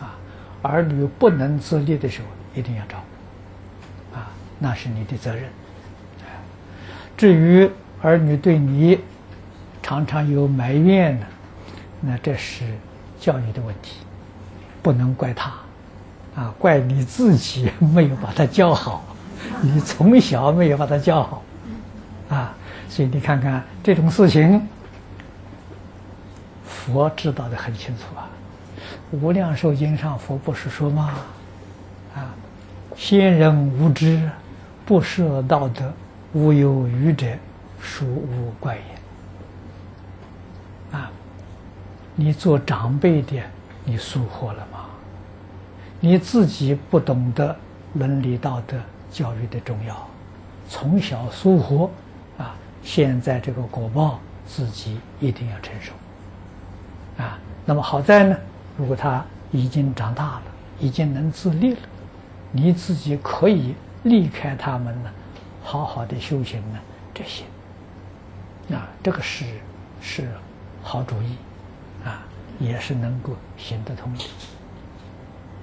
[0.02, 0.14] 啊，
[0.62, 2.98] 儿女不能自立的时候，一定要找。
[4.16, 5.46] 啊，那是你的责任。
[7.22, 7.70] 至于
[8.02, 8.98] 儿女对你
[9.84, 11.26] 常常有埋怨呢？
[12.00, 12.64] 那这是
[13.20, 13.98] 教育的问题，
[14.82, 15.54] 不能怪他，
[16.36, 19.04] 啊，怪你自己没有把他教好，
[19.62, 21.44] 你从小没有把他教好，
[22.28, 22.56] 啊，
[22.90, 24.68] 所以你看看这种事情，
[26.66, 28.26] 佛知道的很清楚啊，
[29.16, 31.14] 《无量寿经》上佛不是说吗？
[32.16, 32.34] 啊，
[32.98, 34.28] 先人无知，
[34.88, 35.94] 不设道德，
[36.34, 37.28] 无有余者，
[37.80, 38.82] 孰无怪也。
[40.98, 41.12] 啊
[42.16, 43.42] 你做长辈的，
[43.84, 44.86] 你疏忽了吗？
[46.00, 47.56] 你自己不懂得
[47.94, 48.78] 伦理道德
[49.12, 50.08] 教育的重要，
[50.68, 51.90] 从小疏忽
[52.38, 55.94] 啊，现在这个果报自己一定要承受
[57.24, 57.38] 啊。
[57.66, 58.38] 那么好在呢，
[58.78, 60.44] 如果他已经长大了，
[60.80, 61.80] 已经能自立了，
[62.52, 65.14] 你自己可以离开他们了，
[65.64, 66.80] 好好的修行呢，
[67.14, 67.44] 这些
[68.76, 69.46] 啊，这个是
[70.02, 70.28] 是
[70.82, 71.36] 好主意。
[72.04, 72.24] 啊，
[72.58, 74.24] 也是能够行得通的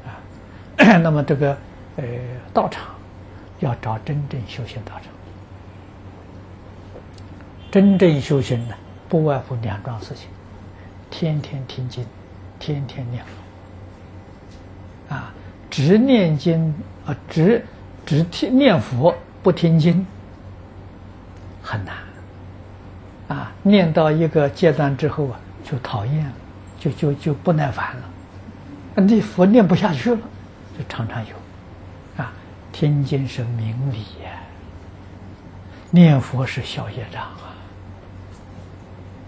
[0.07, 0.15] 啊。
[1.03, 1.59] 那么这个
[1.97, 2.05] 呃
[2.55, 2.95] 道场
[3.59, 5.07] 要找真正修行道场，
[7.73, 8.75] 真正修行呢，
[9.09, 10.29] 不外乎两桩事情：
[11.11, 12.07] 天天听经，
[12.61, 13.25] 天天念
[15.09, 15.15] 佛。
[15.17, 15.35] 啊，
[15.69, 16.73] 只念经
[17.05, 17.65] 啊，只
[18.07, 19.13] 只听念佛
[19.43, 20.07] 不听经，
[21.63, 21.95] 很难。
[23.29, 25.41] 啊，念到一个阶段之后啊。
[25.65, 26.33] 就讨厌了，
[26.79, 28.03] 就就就不耐烦了，
[28.95, 30.19] 那佛念不下去了，
[30.79, 31.35] 就常常有，
[32.17, 32.33] 啊，
[32.73, 34.41] 听经是明理呀，
[35.91, 37.23] 念佛是消业障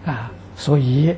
[0.07, 1.15] 啊，啊，所以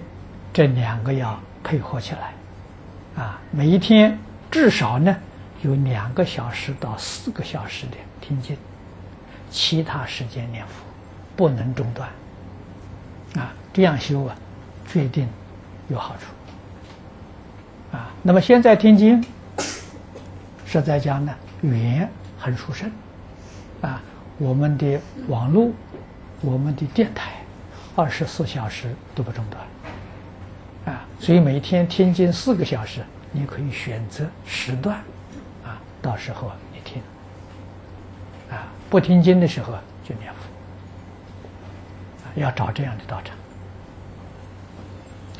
[0.52, 4.18] 这两个要配合起来，啊，每一天
[4.50, 5.16] 至少呢
[5.60, 8.56] 有两个小时到四个小时的听经，
[9.52, 10.72] 其他时间念佛
[11.36, 12.08] 不能中断，
[13.36, 14.34] 啊，这样修啊。
[14.88, 15.26] 决定
[15.88, 17.96] 有好处。
[17.96, 19.24] 啊那么现在听经，
[20.66, 22.06] 是在家呢，语言
[22.38, 22.90] 很殊胜，
[23.80, 24.02] 啊，
[24.36, 25.70] 我们的网络，
[26.42, 27.32] 我们的电台，
[27.96, 33.00] 二十四小时都不中断，啊，所以每天听经四个小时，
[33.30, 34.96] 你可以选择时段，
[35.64, 36.56] 啊，到时候，啊，
[38.92, 39.72] 不听经的时候
[40.04, 40.38] 就念佛，
[42.38, 43.34] 要找这样的道场，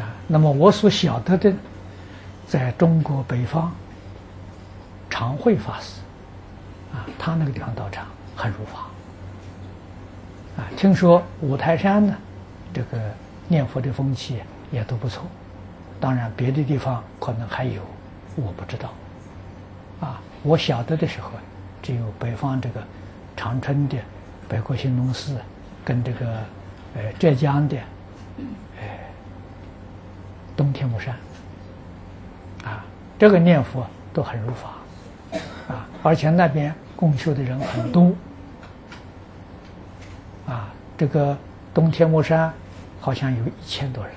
[0.03, 1.53] 啊，那么我所晓得的。
[2.49, 3.71] 在中国北方，
[5.09, 6.01] 常会法师，
[6.93, 8.81] 啊，他那个地方道场很如法，
[10.59, 12.15] 啊，听说五台山呢，
[12.75, 13.01] 这个
[13.49, 15.25] 念佛的风气也都不错，
[15.99, 17.81] 当然别的地方可能还有，
[18.37, 18.93] 我不知道，
[20.01, 21.31] 啊，我晓得的时候，
[21.83, 22.83] 只有北方这个
[23.37, 23.99] 长春的
[24.49, 25.37] 北国兴隆寺，
[25.85, 26.27] 跟这个
[26.95, 27.77] 呃浙江的，
[28.81, 28.87] 呃
[30.57, 31.15] 东天目山。
[32.65, 32.85] 啊，
[33.19, 34.71] 这个念佛都很如法，
[35.75, 38.13] 啊，而且那边共修的人很多，
[40.47, 41.37] 啊，这个
[41.75, 42.53] 东天目山
[43.01, 44.15] 好像有一千多人，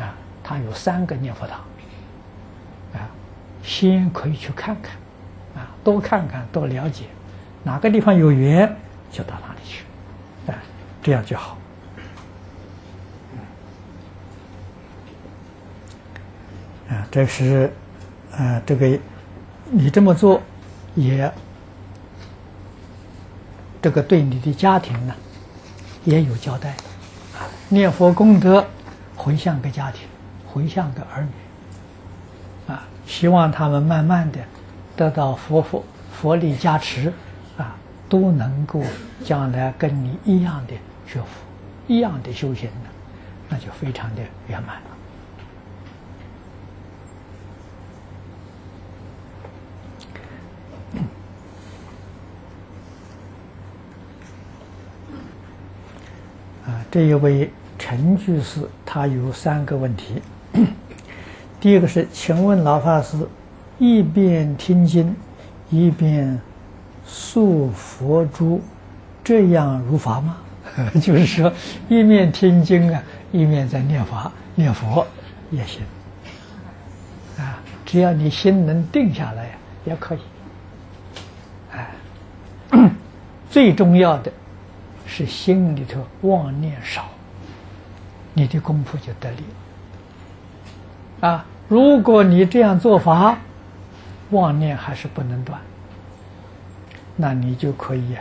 [0.00, 1.60] 啊，他有三个念佛堂，
[2.94, 3.06] 啊，
[3.62, 4.96] 先可以去看看，
[5.54, 7.04] 啊，多看看，多了解，
[7.66, 8.76] 哪个地方有缘
[9.10, 9.82] 就到哪里去，
[10.46, 10.54] 啊，
[11.02, 11.58] 这样就好。
[16.88, 17.72] 啊，这是，
[18.30, 18.96] 呃，这个
[19.68, 20.40] 你这么做，
[20.94, 21.28] 也
[23.82, 25.12] 这个对你的家庭呢
[26.04, 26.70] 也有交代。
[27.34, 28.64] 啊，念佛功德
[29.16, 30.06] 回向给家庭，
[30.46, 34.38] 回向给儿女，啊，希望他们慢慢的
[34.94, 37.12] 得到佛佛佛力加持，
[38.08, 38.82] 都能够
[39.24, 40.74] 将来跟你一样的
[41.06, 41.26] 学佛，
[41.86, 42.88] 一样的修行呢，
[43.48, 44.82] 那就非常的圆满了。
[56.66, 60.22] 啊这一位陈居士，他有三个问题。
[61.60, 63.16] 第一个是，请问老法师，
[63.78, 65.14] 一边听经，
[65.70, 66.40] 一边
[67.06, 68.60] 塑佛珠，
[69.24, 70.36] 这样如法吗？
[71.00, 71.52] 就是说，
[71.88, 73.02] 一面听经啊，
[73.32, 75.06] 一面在念法、念佛
[75.50, 75.82] 也行。
[77.38, 80.18] 啊，只要你心能定下来，也可以。
[81.72, 81.90] 哎，
[83.48, 84.32] 最重要的。
[85.08, 87.06] 是心里头妄念少，
[88.34, 89.44] 你的功夫就得力。
[91.20, 93.38] 啊，如果你这样做法，
[94.30, 95.58] 妄念还是不能断，
[97.16, 98.16] 那你就可以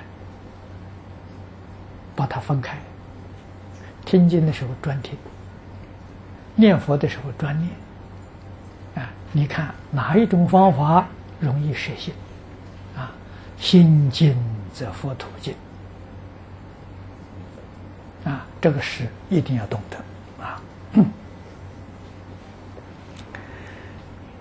[2.15, 2.77] 把它分开。
[4.05, 5.17] 听经的时候专听，
[6.55, 7.71] 念佛的时候专念。
[8.95, 11.07] 啊，你看哪一种方法
[11.39, 12.13] 容易实现？
[12.95, 13.11] 啊，
[13.57, 14.37] 心静
[14.73, 15.53] 则佛土静。
[18.23, 20.61] 啊，这个是一定要懂得啊。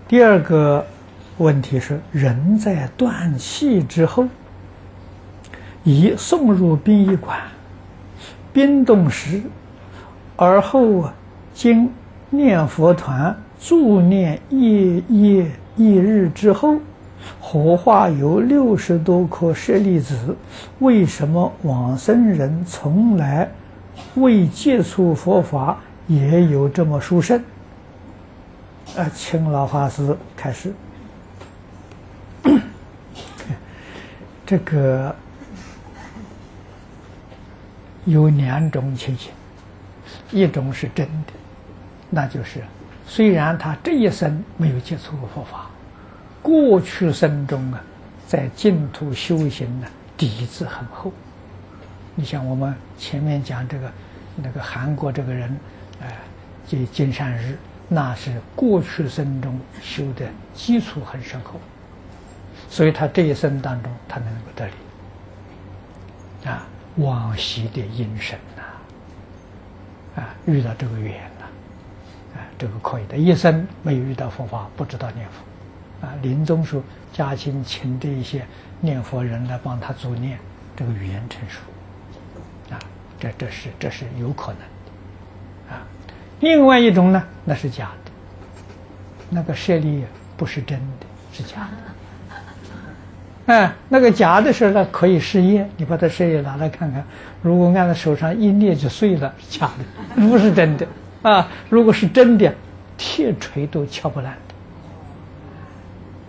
[0.06, 0.86] 第二个
[1.38, 4.28] 问题是，人在断气之后，
[5.84, 7.38] 已送入殡仪馆，
[8.52, 9.40] 冰冻时，
[10.34, 11.08] 而后，
[11.54, 11.88] 经
[12.30, 16.76] 念佛团助念一夜一日之后，
[17.40, 20.34] 火化有六十多颗舍利子，
[20.80, 23.48] 为什么往生人从来？
[24.16, 25.78] 未接触佛法
[26.08, 27.40] 也有这么殊胜，
[28.96, 30.72] 呃，请老法师开始。
[34.44, 35.14] 这个
[38.04, 39.32] 有两种情形，
[40.30, 41.32] 一种是真的，
[42.10, 42.62] 那就是
[43.06, 45.70] 虽然他这一生没有接触过佛法，
[46.42, 47.80] 过去生中啊，
[48.26, 49.86] 在净土修行呢，
[50.16, 51.12] 底子很厚。
[52.14, 53.90] 你像我们前面讲这个，
[54.36, 55.56] 那个韩国这个人，
[56.00, 56.16] 哎，
[56.68, 57.56] 这金善日，
[57.88, 61.54] 那是过去生中修的基础很深厚，
[62.68, 64.72] 所以他这一生当中他能够得力，
[66.46, 71.44] 啊，往昔的因生呐，啊，遇到这个缘呐，
[72.36, 76.80] 啊，这个可以的，一生没有遇到佛法，不知道念佛，啊，临终时
[77.12, 78.46] 家亲请这一些
[78.80, 80.38] 念佛人来帮他助念，
[80.76, 81.60] 这个语言成熟。
[82.70, 82.78] 啊
[83.18, 85.82] 这这是这是有可能的，啊，
[86.40, 88.10] 另外一种呢，那是假的，
[89.30, 90.04] 那个舍利
[90.36, 91.93] 不是真的，是假的，
[93.46, 97.04] 哎，那个假的时候呢，可以试验，你把它试验拿来看看，
[97.42, 99.70] 如果按在手上一捏就碎了，假
[100.16, 100.86] 的，不是真的，
[101.20, 102.50] 啊，如果是真的，
[102.96, 104.34] 铁锤都敲不烂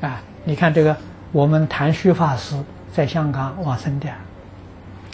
[0.02, 0.08] 的。
[0.10, 0.96] 啊，你看这个，
[1.32, 2.54] 我们谭旭法师
[2.92, 4.10] 在香港往生的，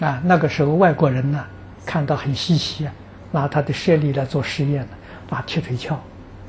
[0.07, 1.45] 啊，那个时候外国人呢
[1.85, 2.91] 看到很稀奇啊，
[3.31, 4.89] 拿他的舍利来做实验呢，
[5.29, 6.01] 拿铁锤敲，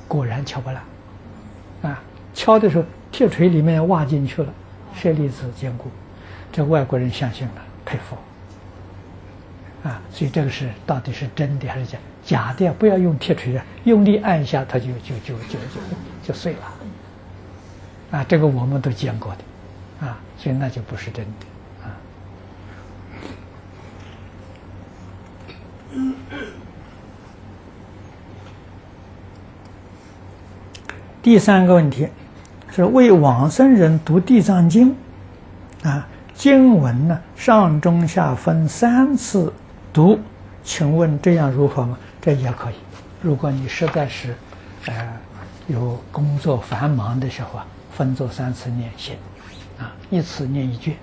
[0.09, 0.82] 果然敲不烂，
[1.92, 4.48] 啊，敲的时候铁锤里面挖进去了，
[4.95, 5.90] 舍利子坚固，
[6.53, 8.16] 这外国人相信了，佩服。
[9.88, 11.99] 啊，所以这个是到底是真的还是假？
[12.24, 15.80] 假的不要用铁锤啊，用力按一下，它就就就就就
[16.22, 16.72] 就碎了。
[18.12, 21.47] 啊，这个我们都见过的，啊，所以那就不是真的，
[21.82, 21.90] 啊。
[31.20, 32.07] 第三个问题
[32.75, 34.97] 是为往生人读《地藏经》，
[35.87, 39.53] 啊，经文呢上中下分三次。
[39.93, 40.18] 读，
[40.64, 41.99] 请问这样如何吗？
[42.18, 42.75] 这也可以。
[43.20, 44.35] 如果你实在是，
[44.87, 45.12] 呃，
[45.66, 49.16] 有工作繁忙的时候啊，分作三次念行，
[49.79, 50.95] 啊，一次念一卷，《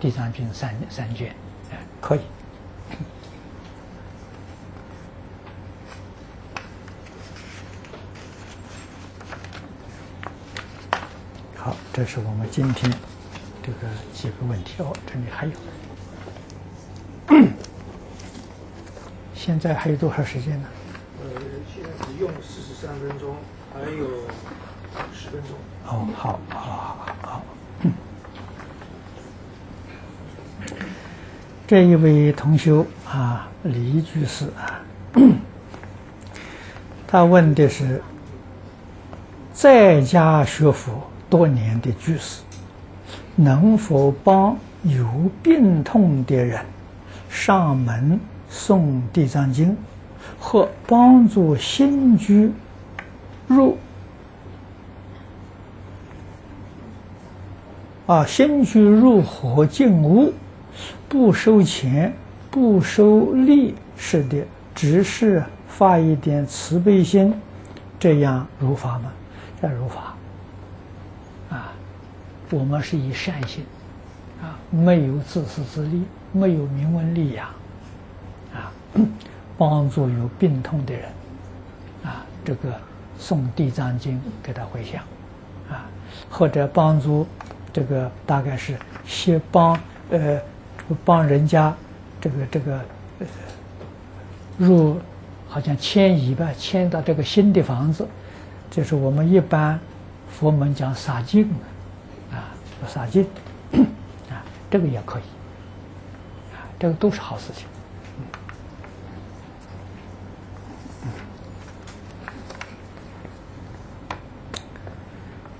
[0.00, 1.30] 地藏经》三三卷，
[1.70, 2.20] 哎，可以。
[11.54, 12.90] 好，这是我们今天
[13.62, 13.78] 这个
[14.14, 15.52] 几个问题哦，这里还有。
[19.34, 20.68] 现在还有多少时间呢？
[21.20, 21.28] 呃，
[21.74, 23.36] 现在只用四十三分钟，
[23.74, 24.06] 还有
[25.12, 25.50] 十分钟。
[25.86, 27.42] 哦，好，好，好，好。
[31.66, 34.80] 这一位同修啊，李居士啊，
[37.06, 38.02] 他问的是，
[39.52, 42.42] 在家学佛多年的居士，
[43.34, 45.06] 能否帮有
[45.42, 46.60] 病痛的人
[47.30, 48.20] 上门？
[48.50, 48.80] 诵
[49.14, 49.70] 《地藏经》，
[50.38, 52.52] 或帮助新居
[53.46, 53.78] 入
[58.06, 60.30] 啊，新居入伙进屋，
[61.08, 62.12] 不收钱，
[62.50, 67.32] 不收利是的，只是发一点慈悲心，
[67.98, 69.10] 这样如法吗？
[69.62, 70.14] 这如法，
[72.52, 73.64] 我们是以善心
[74.42, 77.46] 啊，没有自私自利，没有名闻利养。
[78.54, 78.70] 啊
[79.58, 81.04] 帮助有病痛的人，
[82.04, 82.70] 啊，这个
[83.20, 85.00] 诵《地藏经》给他回向，
[85.70, 85.86] 啊，
[86.28, 87.26] 或者帮助
[87.72, 88.76] 这个大概是
[89.06, 89.78] 先帮
[90.10, 90.40] 呃
[91.04, 91.72] 帮人家
[92.20, 92.80] 这个这个
[94.58, 94.98] 入
[95.48, 98.08] 好像迁移吧，迁到这个新的房子，
[98.70, 99.78] 就是我们一般
[100.28, 101.48] 佛门讲洒净
[102.82, 103.24] 啊，洒净
[104.28, 105.22] 啊，这个也可以，
[106.52, 107.66] 啊，这个都是好事情。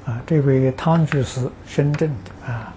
[0.05, 2.75] 啊，这位汤居士，深圳的啊，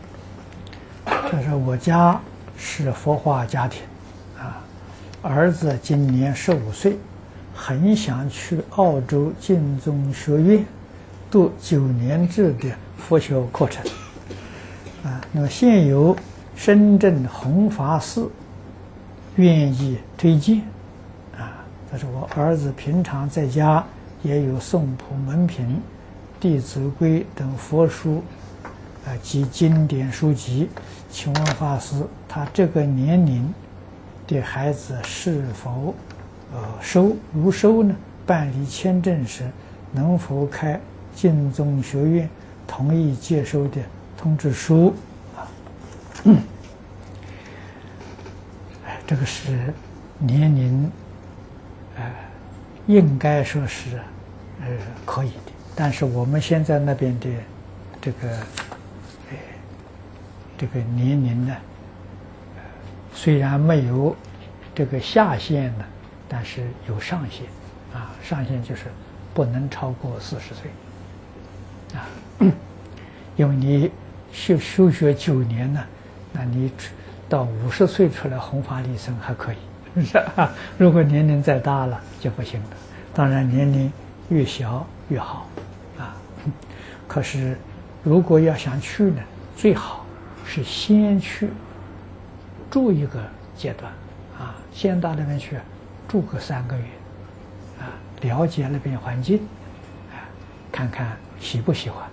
[1.05, 2.21] 他说我家
[2.55, 3.81] 是佛化家庭，
[4.37, 4.61] 啊，
[5.23, 6.99] 儿子今年十五岁，
[7.51, 10.63] 很想去澳洲净宗学院
[11.31, 13.83] 读九年制的佛学课程，
[15.05, 16.17] 啊，那么现有
[16.55, 18.31] 深圳弘法寺
[19.35, 20.61] 愿意推荐，
[21.37, 23.85] 啊，他说我儿子平常在家
[24.23, 25.63] 也有诵普门品。
[26.47, 28.23] 《弟子规》等佛书，
[29.05, 30.67] 啊及经典书籍，
[31.11, 31.95] 请问法师，
[32.27, 33.53] 他这个年龄
[34.27, 35.93] 的孩子是否
[36.51, 37.15] 呃收？
[37.31, 37.95] 如收呢？
[38.25, 39.43] 办理签证时
[39.91, 40.79] 能否开
[41.15, 42.27] 净宗学院
[42.65, 43.79] 同意接收的
[44.25, 44.91] 通知书？
[45.37, 45.45] 啊，
[48.83, 49.71] 哎，这个是
[50.17, 50.91] 年龄，
[51.95, 52.11] 呃，
[52.87, 53.97] 应该说是
[54.61, 54.67] 呃
[55.05, 55.51] 可以的。
[55.75, 57.29] 但是我们现在那边的
[58.01, 58.29] 这个，
[59.29, 59.37] 呃，
[60.57, 61.55] 这个年龄呢，
[63.13, 64.15] 虽然没有
[64.73, 65.85] 这个下限呢，
[66.27, 67.45] 但是有上限，
[67.93, 68.85] 啊，上限就是
[69.35, 70.71] 不能超过四十岁，
[71.93, 72.09] 啊，
[73.37, 73.91] 因为你
[74.35, 75.81] 修修学九年呢，
[76.33, 76.69] 那你
[77.29, 80.51] 到五十岁出来弘法利生还可以，是吧？
[80.77, 82.67] 如果年龄再大了就不行了。
[83.13, 83.89] 当然年龄
[84.27, 85.47] 越小越好。
[85.97, 86.13] 啊
[87.07, 87.57] 可是，
[88.03, 89.21] 如果要想去呢，
[89.55, 90.05] 最好
[90.45, 91.49] 是先去
[92.69, 93.23] 住一个
[93.55, 93.89] 阶段，
[94.37, 95.57] 啊，先到那边去
[96.09, 96.83] 住个三个月，
[97.79, 97.87] 啊，
[98.21, 99.37] 了解那边环境，
[100.11, 100.27] 啊，
[100.71, 102.05] 看看喜不喜欢，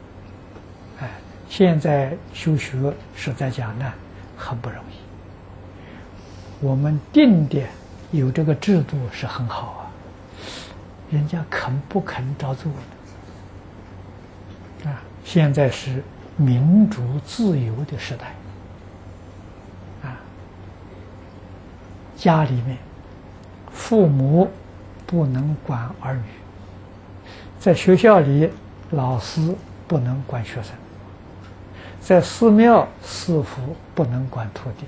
[1.53, 3.93] 现在修学实在讲呢，
[4.39, 6.65] 很不容易。
[6.65, 7.69] 我们定点
[8.11, 9.85] 有这个制度是很好啊，
[11.11, 12.73] 人家肯不肯照做？
[14.87, 16.03] 啊，现在是
[16.39, 18.35] 民主自由的时代，
[20.09, 20.17] 啊，
[22.17, 22.79] 家里面
[23.71, 24.51] 父母
[25.07, 26.23] 不能管儿女，
[27.59, 28.49] 在学校里
[28.93, 29.55] 老师
[29.87, 30.73] 不能管学生，
[32.03, 34.87] 在寺庙师傅不能管徒弟。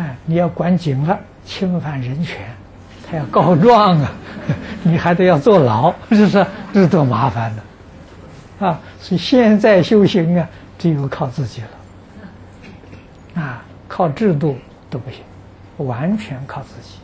[0.00, 2.40] 哎，你要管紧了，侵犯人权，
[3.08, 4.12] 他要告状啊，
[4.82, 6.46] 你还得要坐牢，是不是？
[6.72, 7.62] 这多麻烦呢
[8.66, 8.80] 啊！
[9.00, 14.56] 所以现在修行啊，只有靠自己了啊，靠制度
[14.90, 15.20] 都不行，
[15.86, 16.98] 完全靠自己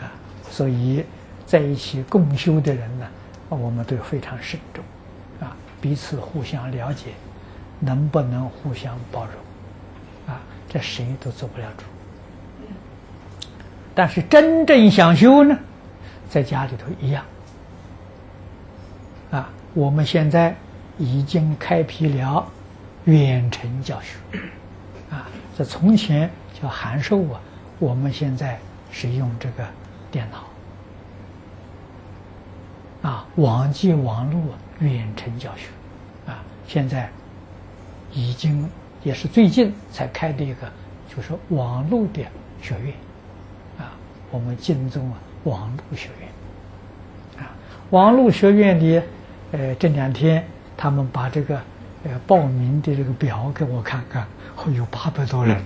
[0.00, 0.06] 啊。
[0.48, 1.04] 所以
[1.44, 3.06] 在一起共修的人呢，
[3.48, 4.82] 我们都非常慎重
[5.40, 7.10] 啊，彼此互相了解，
[7.80, 10.40] 能不能互相包容啊？
[10.68, 11.84] 这谁都做不了主。
[13.92, 15.58] 但是真正想修呢，
[16.28, 17.24] 在家里头一样。
[19.32, 20.54] 啊，我们现在
[20.98, 22.46] 已经开辟了
[23.04, 24.16] 远程教学，
[25.10, 25.26] 啊，
[25.56, 27.40] 这从前叫函授啊，
[27.78, 28.58] 我们现在
[28.90, 29.64] 是用这个
[30.10, 30.28] 电
[33.02, 34.40] 脑，啊，网际网络
[34.80, 35.68] 远程教学，
[36.30, 37.10] 啊，现在
[38.12, 38.68] 已经
[39.02, 40.68] 也是最近才开的一个，
[41.14, 42.24] 就是网络的
[42.60, 42.94] 学院。
[43.78, 43.92] 啊
[44.30, 47.50] 我们晋中啊，网络学院，啊，
[47.90, 49.02] 网络学院里，
[49.50, 50.44] 呃，这两天
[50.76, 51.60] 他们把这个
[52.04, 55.60] 呃报名的这个表给我看看，会，有八百多人，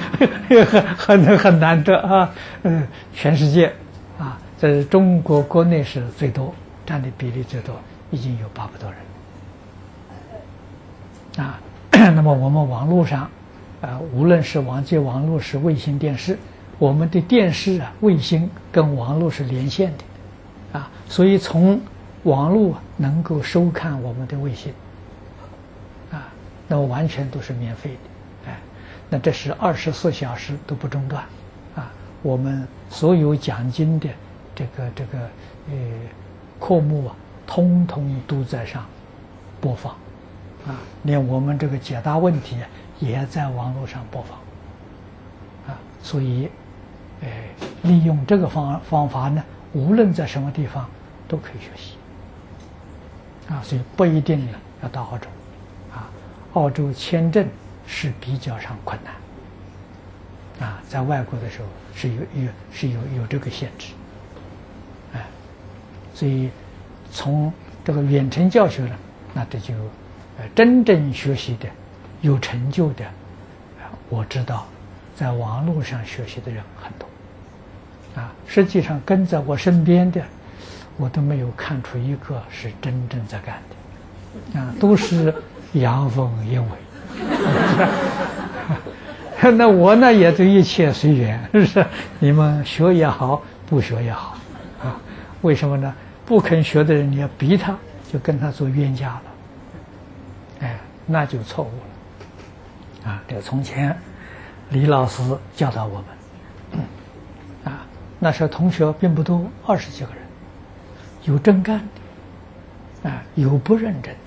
[0.96, 2.30] 很很很难得啊，
[2.62, 3.70] 嗯，全世界
[4.18, 6.54] 啊，在中国国内是最多，
[6.86, 7.78] 占的比例最多，
[8.10, 8.90] 已经有八百多
[11.36, 11.60] 人，啊，
[12.14, 13.30] 那么我们网络上，
[13.80, 16.38] 啊，无论是网际网络是卫星电视。
[16.78, 21.80] 我们的电视啊、卫星跟网络是连线的，啊，所以从
[22.22, 24.72] 网络能够收看我们的卫星，
[26.12, 26.28] 啊，
[26.68, 28.58] 那么完全都是免费的，哎，
[29.10, 31.24] 那这是二十四小时都不中断，
[31.74, 31.90] 啊，
[32.22, 34.08] 我们所有奖金的
[34.54, 35.18] 这个这个
[35.70, 35.76] 呃
[36.60, 38.86] 科目啊，通通都在上
[39.60, 39.96] 播放，
[40.66, 42.56] 啊，连我们这个解答问题
[42.98, 44.38] 也在网络上播放，
[45.74, 46.48] 啊，所以。
[47.20, 47.48] 哎，
[47.82, 49.42] 利用这个方方法呢，
[49.72, 50.88] 无论在什么地方
[51.26, 51.96] 都可以学习
[53.52, 55.26] 啊，所以不一定呢要到澳洲
[55.92, 56.08] 啊。
[56.52, 57.44] 澳洲签证
[57.88, 63.88] 是比较上困难啊，在外国的时候是有有是有有这个限制，
[65.12, 65.26] 哎，
[66.14, 66.50] 所以
[67.10, 67.52] 从
[67.84, 68.96] 这个远程教学呢，
[69.34, 69.74] 那这就
[70.54, 71.68] 真正学习的
[72.20, 73.04] 有成就的，
[74.08, 74.66] 我知道。
[75.16, 77.08] 在网络上学习的人很多，
[78.20, 80.22] 啊，实际上跟在我身边的，
[80.96, 83.60] 我都没有看出一个是真正在干
[84.54, 85.34] 的，啊，都是
[85.72, 86.68] 阳奉阴违。
[89.56, 91.84] 那我呢，也就一切随缘，是不是？
[92.20, 94.36] 你们学也好，不学也好，
[94.80, 94.94] 啊，
[95.40, 95.92] 为什么呢？
[96.24, 97.76] 不肯学的人，你要逼他，
[98.12, 99.22] 就跟他做冤家了，
[101.08, 101.68] 那就错误
[103.04, 103.98] 了，啊，这个从前。
[104.70, 105.22] 李老师
[105.56, 106.04] 教导我
[106.74, 107.86] 们，啊，
[108.18, 110.18] 那时候同学并不多，二十几个人，
[111.22, 111.80] 有真干
[113.02, 114.18] 的，啊，有不认真的。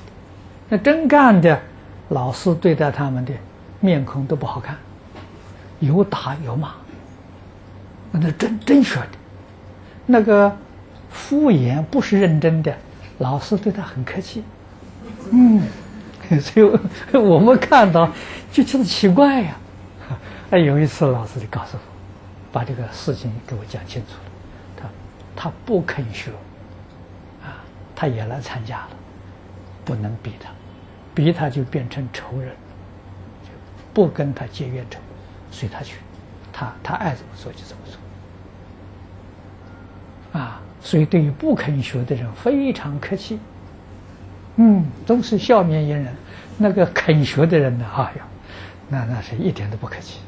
[0.67, 1.61] 那真干的，
[2.09, 3.31] 老师对待他们的
[3.79, 4.75] 面孔都不好看，
[5.79, 6.73] 有打有骂。
[8.11, 9.07] 那真真学的，
[10.07, 10.57] 那个
[11.11, 12.75] 敷衍不是认真的，
[13.19, 14.43] 老师对他很客气。
[15.31, 15.61] 嗯，
[16.39, 16.65] 所以
[17.17, 18.09] 我们看到
[18.51, 19.57] 就觉得奇怪呀。
[20.51, 21.81] 哎，有一次老师就告诉我，
[22.51, 24.19] 把这个事情给我讲清楚了。
[24.77, 24.89] 他
[25.35, 26.31] 他不肯学，
[27.43, 27.63] 啊，
[27.95, 28.89] 他也来参加了，
[29.85, 30.49] 不能逼他，
[31.15, 32.55] 逼他就变成仇人，
[33.93, 34.99] 不跟他结冤仇，
[35.51, 35.97] 随他去，
[36.51, 37.83] 他他爱怎么做就怎么
[40.31, 40.39] 做。
[40.39, 43.39] 啊，所以对于不肯学的人非常客气，
[44.63, 46.13] 嗯，都是笑面迎人。
[46.55, 48.27] 那个肯学的人呢，哎呀，
[48.89, 50.19] 那那是一点都不客气。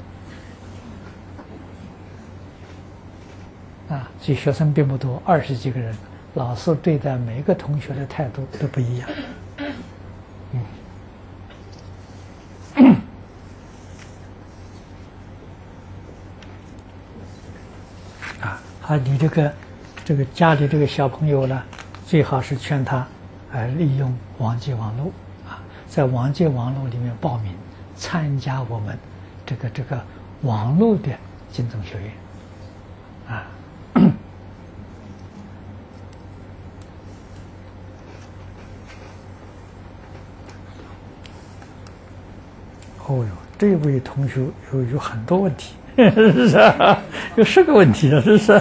[3.89, 5.95] 啊，所以学生并不多，二十几个人，
[6.33, 9.09] 老师对待每一个同学的态度都不一样。
[12.75, 12.95] 嗯。
[18.41, 19.53] 啊，你这个
[20.03, 21.61] 这个家里这个小朋友呢，
[22.07, 23.07] 最好是劝他，
[23.53, 25.05] 呃，利用网际网络
[25.47, 27.53] 啊，在网际网络里面报名
[27.95, 28.97] 参加我们
[29.45, 30.01] 这个这个
[30.41, 31.11] 网络的
[31.51, 32.11] 金钟学院，
[33.29, 33.45] 啊。
[43.05, 43.27] 哦哟，
[43.59, 44.41] 这位同学
[44.73, 46.97] 有有很多问题， 是啊，
[47.35, 48.53] 有十个问题了，是不是？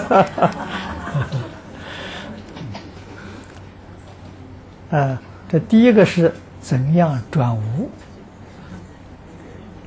[4.93, 7.91] 啊，这第一个是怎样转无？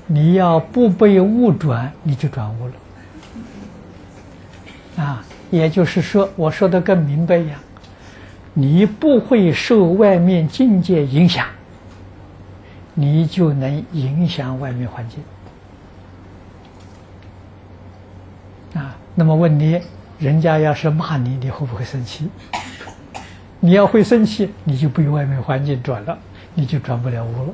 [0.07, 2.73] 你要不被物转，你就转无了。
[5.03, 7.59] 啊，也就是说，我说的更明白一样，
[8.53, 11.45] 你不会受外面境界影响。
[12.97, 15.19] 你就能影响外面环境
[18.81, 18.95] 啊。
[19.13, 19.81] 那么问你，
[20.17, 22.29] 人家要是骂你，你会不会生气？
[23.65, 26.15] 你要会生气，你就被外面环境转了，
[26.53, 27.53] 你就转不了屋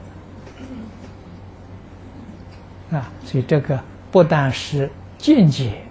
[2.91, 3.09] 了啊。
[3.23, 3.79] 所以这个
[4.11, 5.83] 不但是见解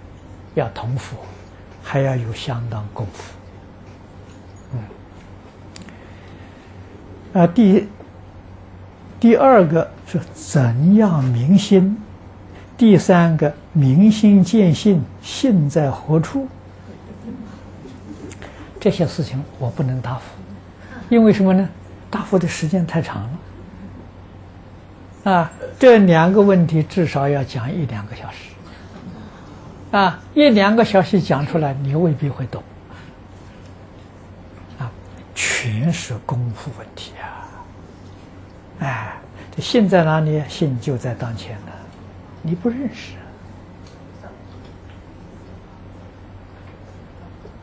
[0.53, 1.17] 要同佛，
[1.81, 3.33] 还要有相当功夫。
[7.33, 7.87] 嗯，啊，第。
[9.19, 11.97] 第二个是怎样明心？
[12.75, 16.47] 第三个明心见性，性在何处？
[18.81, 20.23] 这些事情我不能答复，
[21.07, 21.69] 因为什么呢？
[22.09, 23.21] 答复的时间太长
[25.23, 25.31] 了。
[25.31, 28.37] 啊，这两个问题至少要讲一两个小时。
[29.91, 32.63] 啊，一两个小时讲出来，你未必会懂。
[34.79, 34.91] 啊，
[35.35, 37.47] 全是功夫问题啊。
[38.79, 39.13] 哎，
[39.55, 40.43] 这心在哪里？
[40.49, 41.71] 心就在当前呢，
[42.41, 43.13] 你不认识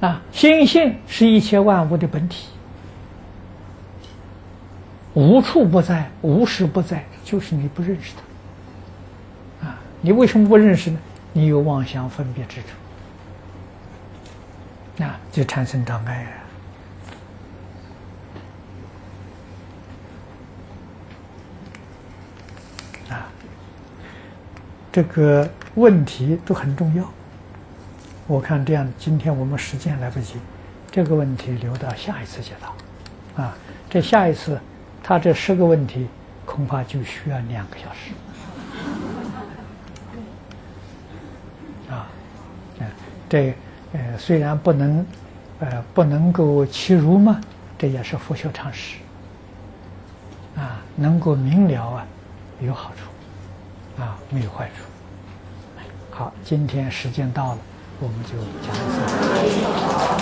[0.00, 0.22] 啊？
[0.30, 2.48] 心性是一切万物的本体，
[5.14, 8.12] 无处不在，无时不在，就是你不认识
[9.60, 9.78] 它啊！
[10.00, 10.98] 你为什么不认识呢？
[11.32, 12.60] 你有妄想分别之
[14.96, 16.32] 处，啊，就产生障碍啊。
[24.90, 27.08] 这个问题都很重要，
[28.28, 30.34] 我看这样，今天我们时间来不及，
[30.90, 33.42] 这个问题留到下一次解答。
[33.42, 33.56] 啊，
[33.88, 34.60] 这下一次，
[35.02, 36.06] 他这十个问题
[36.44, 38.12] 恐怕就需要两个小时。
[41.90, 42.06] 啊，
[43.30, 43.54] 这
[43.94, 45.06] 呃虽然不能
[45.60, 47.40] 呃不能够欺辱嘛，
[47.78, 48.98] 这也是佛学常识。
[50.54, 52.06] 啊，能够明了啊，
[52.60, 54.84] 有好处，啊，没有坏处。
[56.10, 57.58] 好，今天时间到了，
[58.00, 60.17] 我们就讲到这里。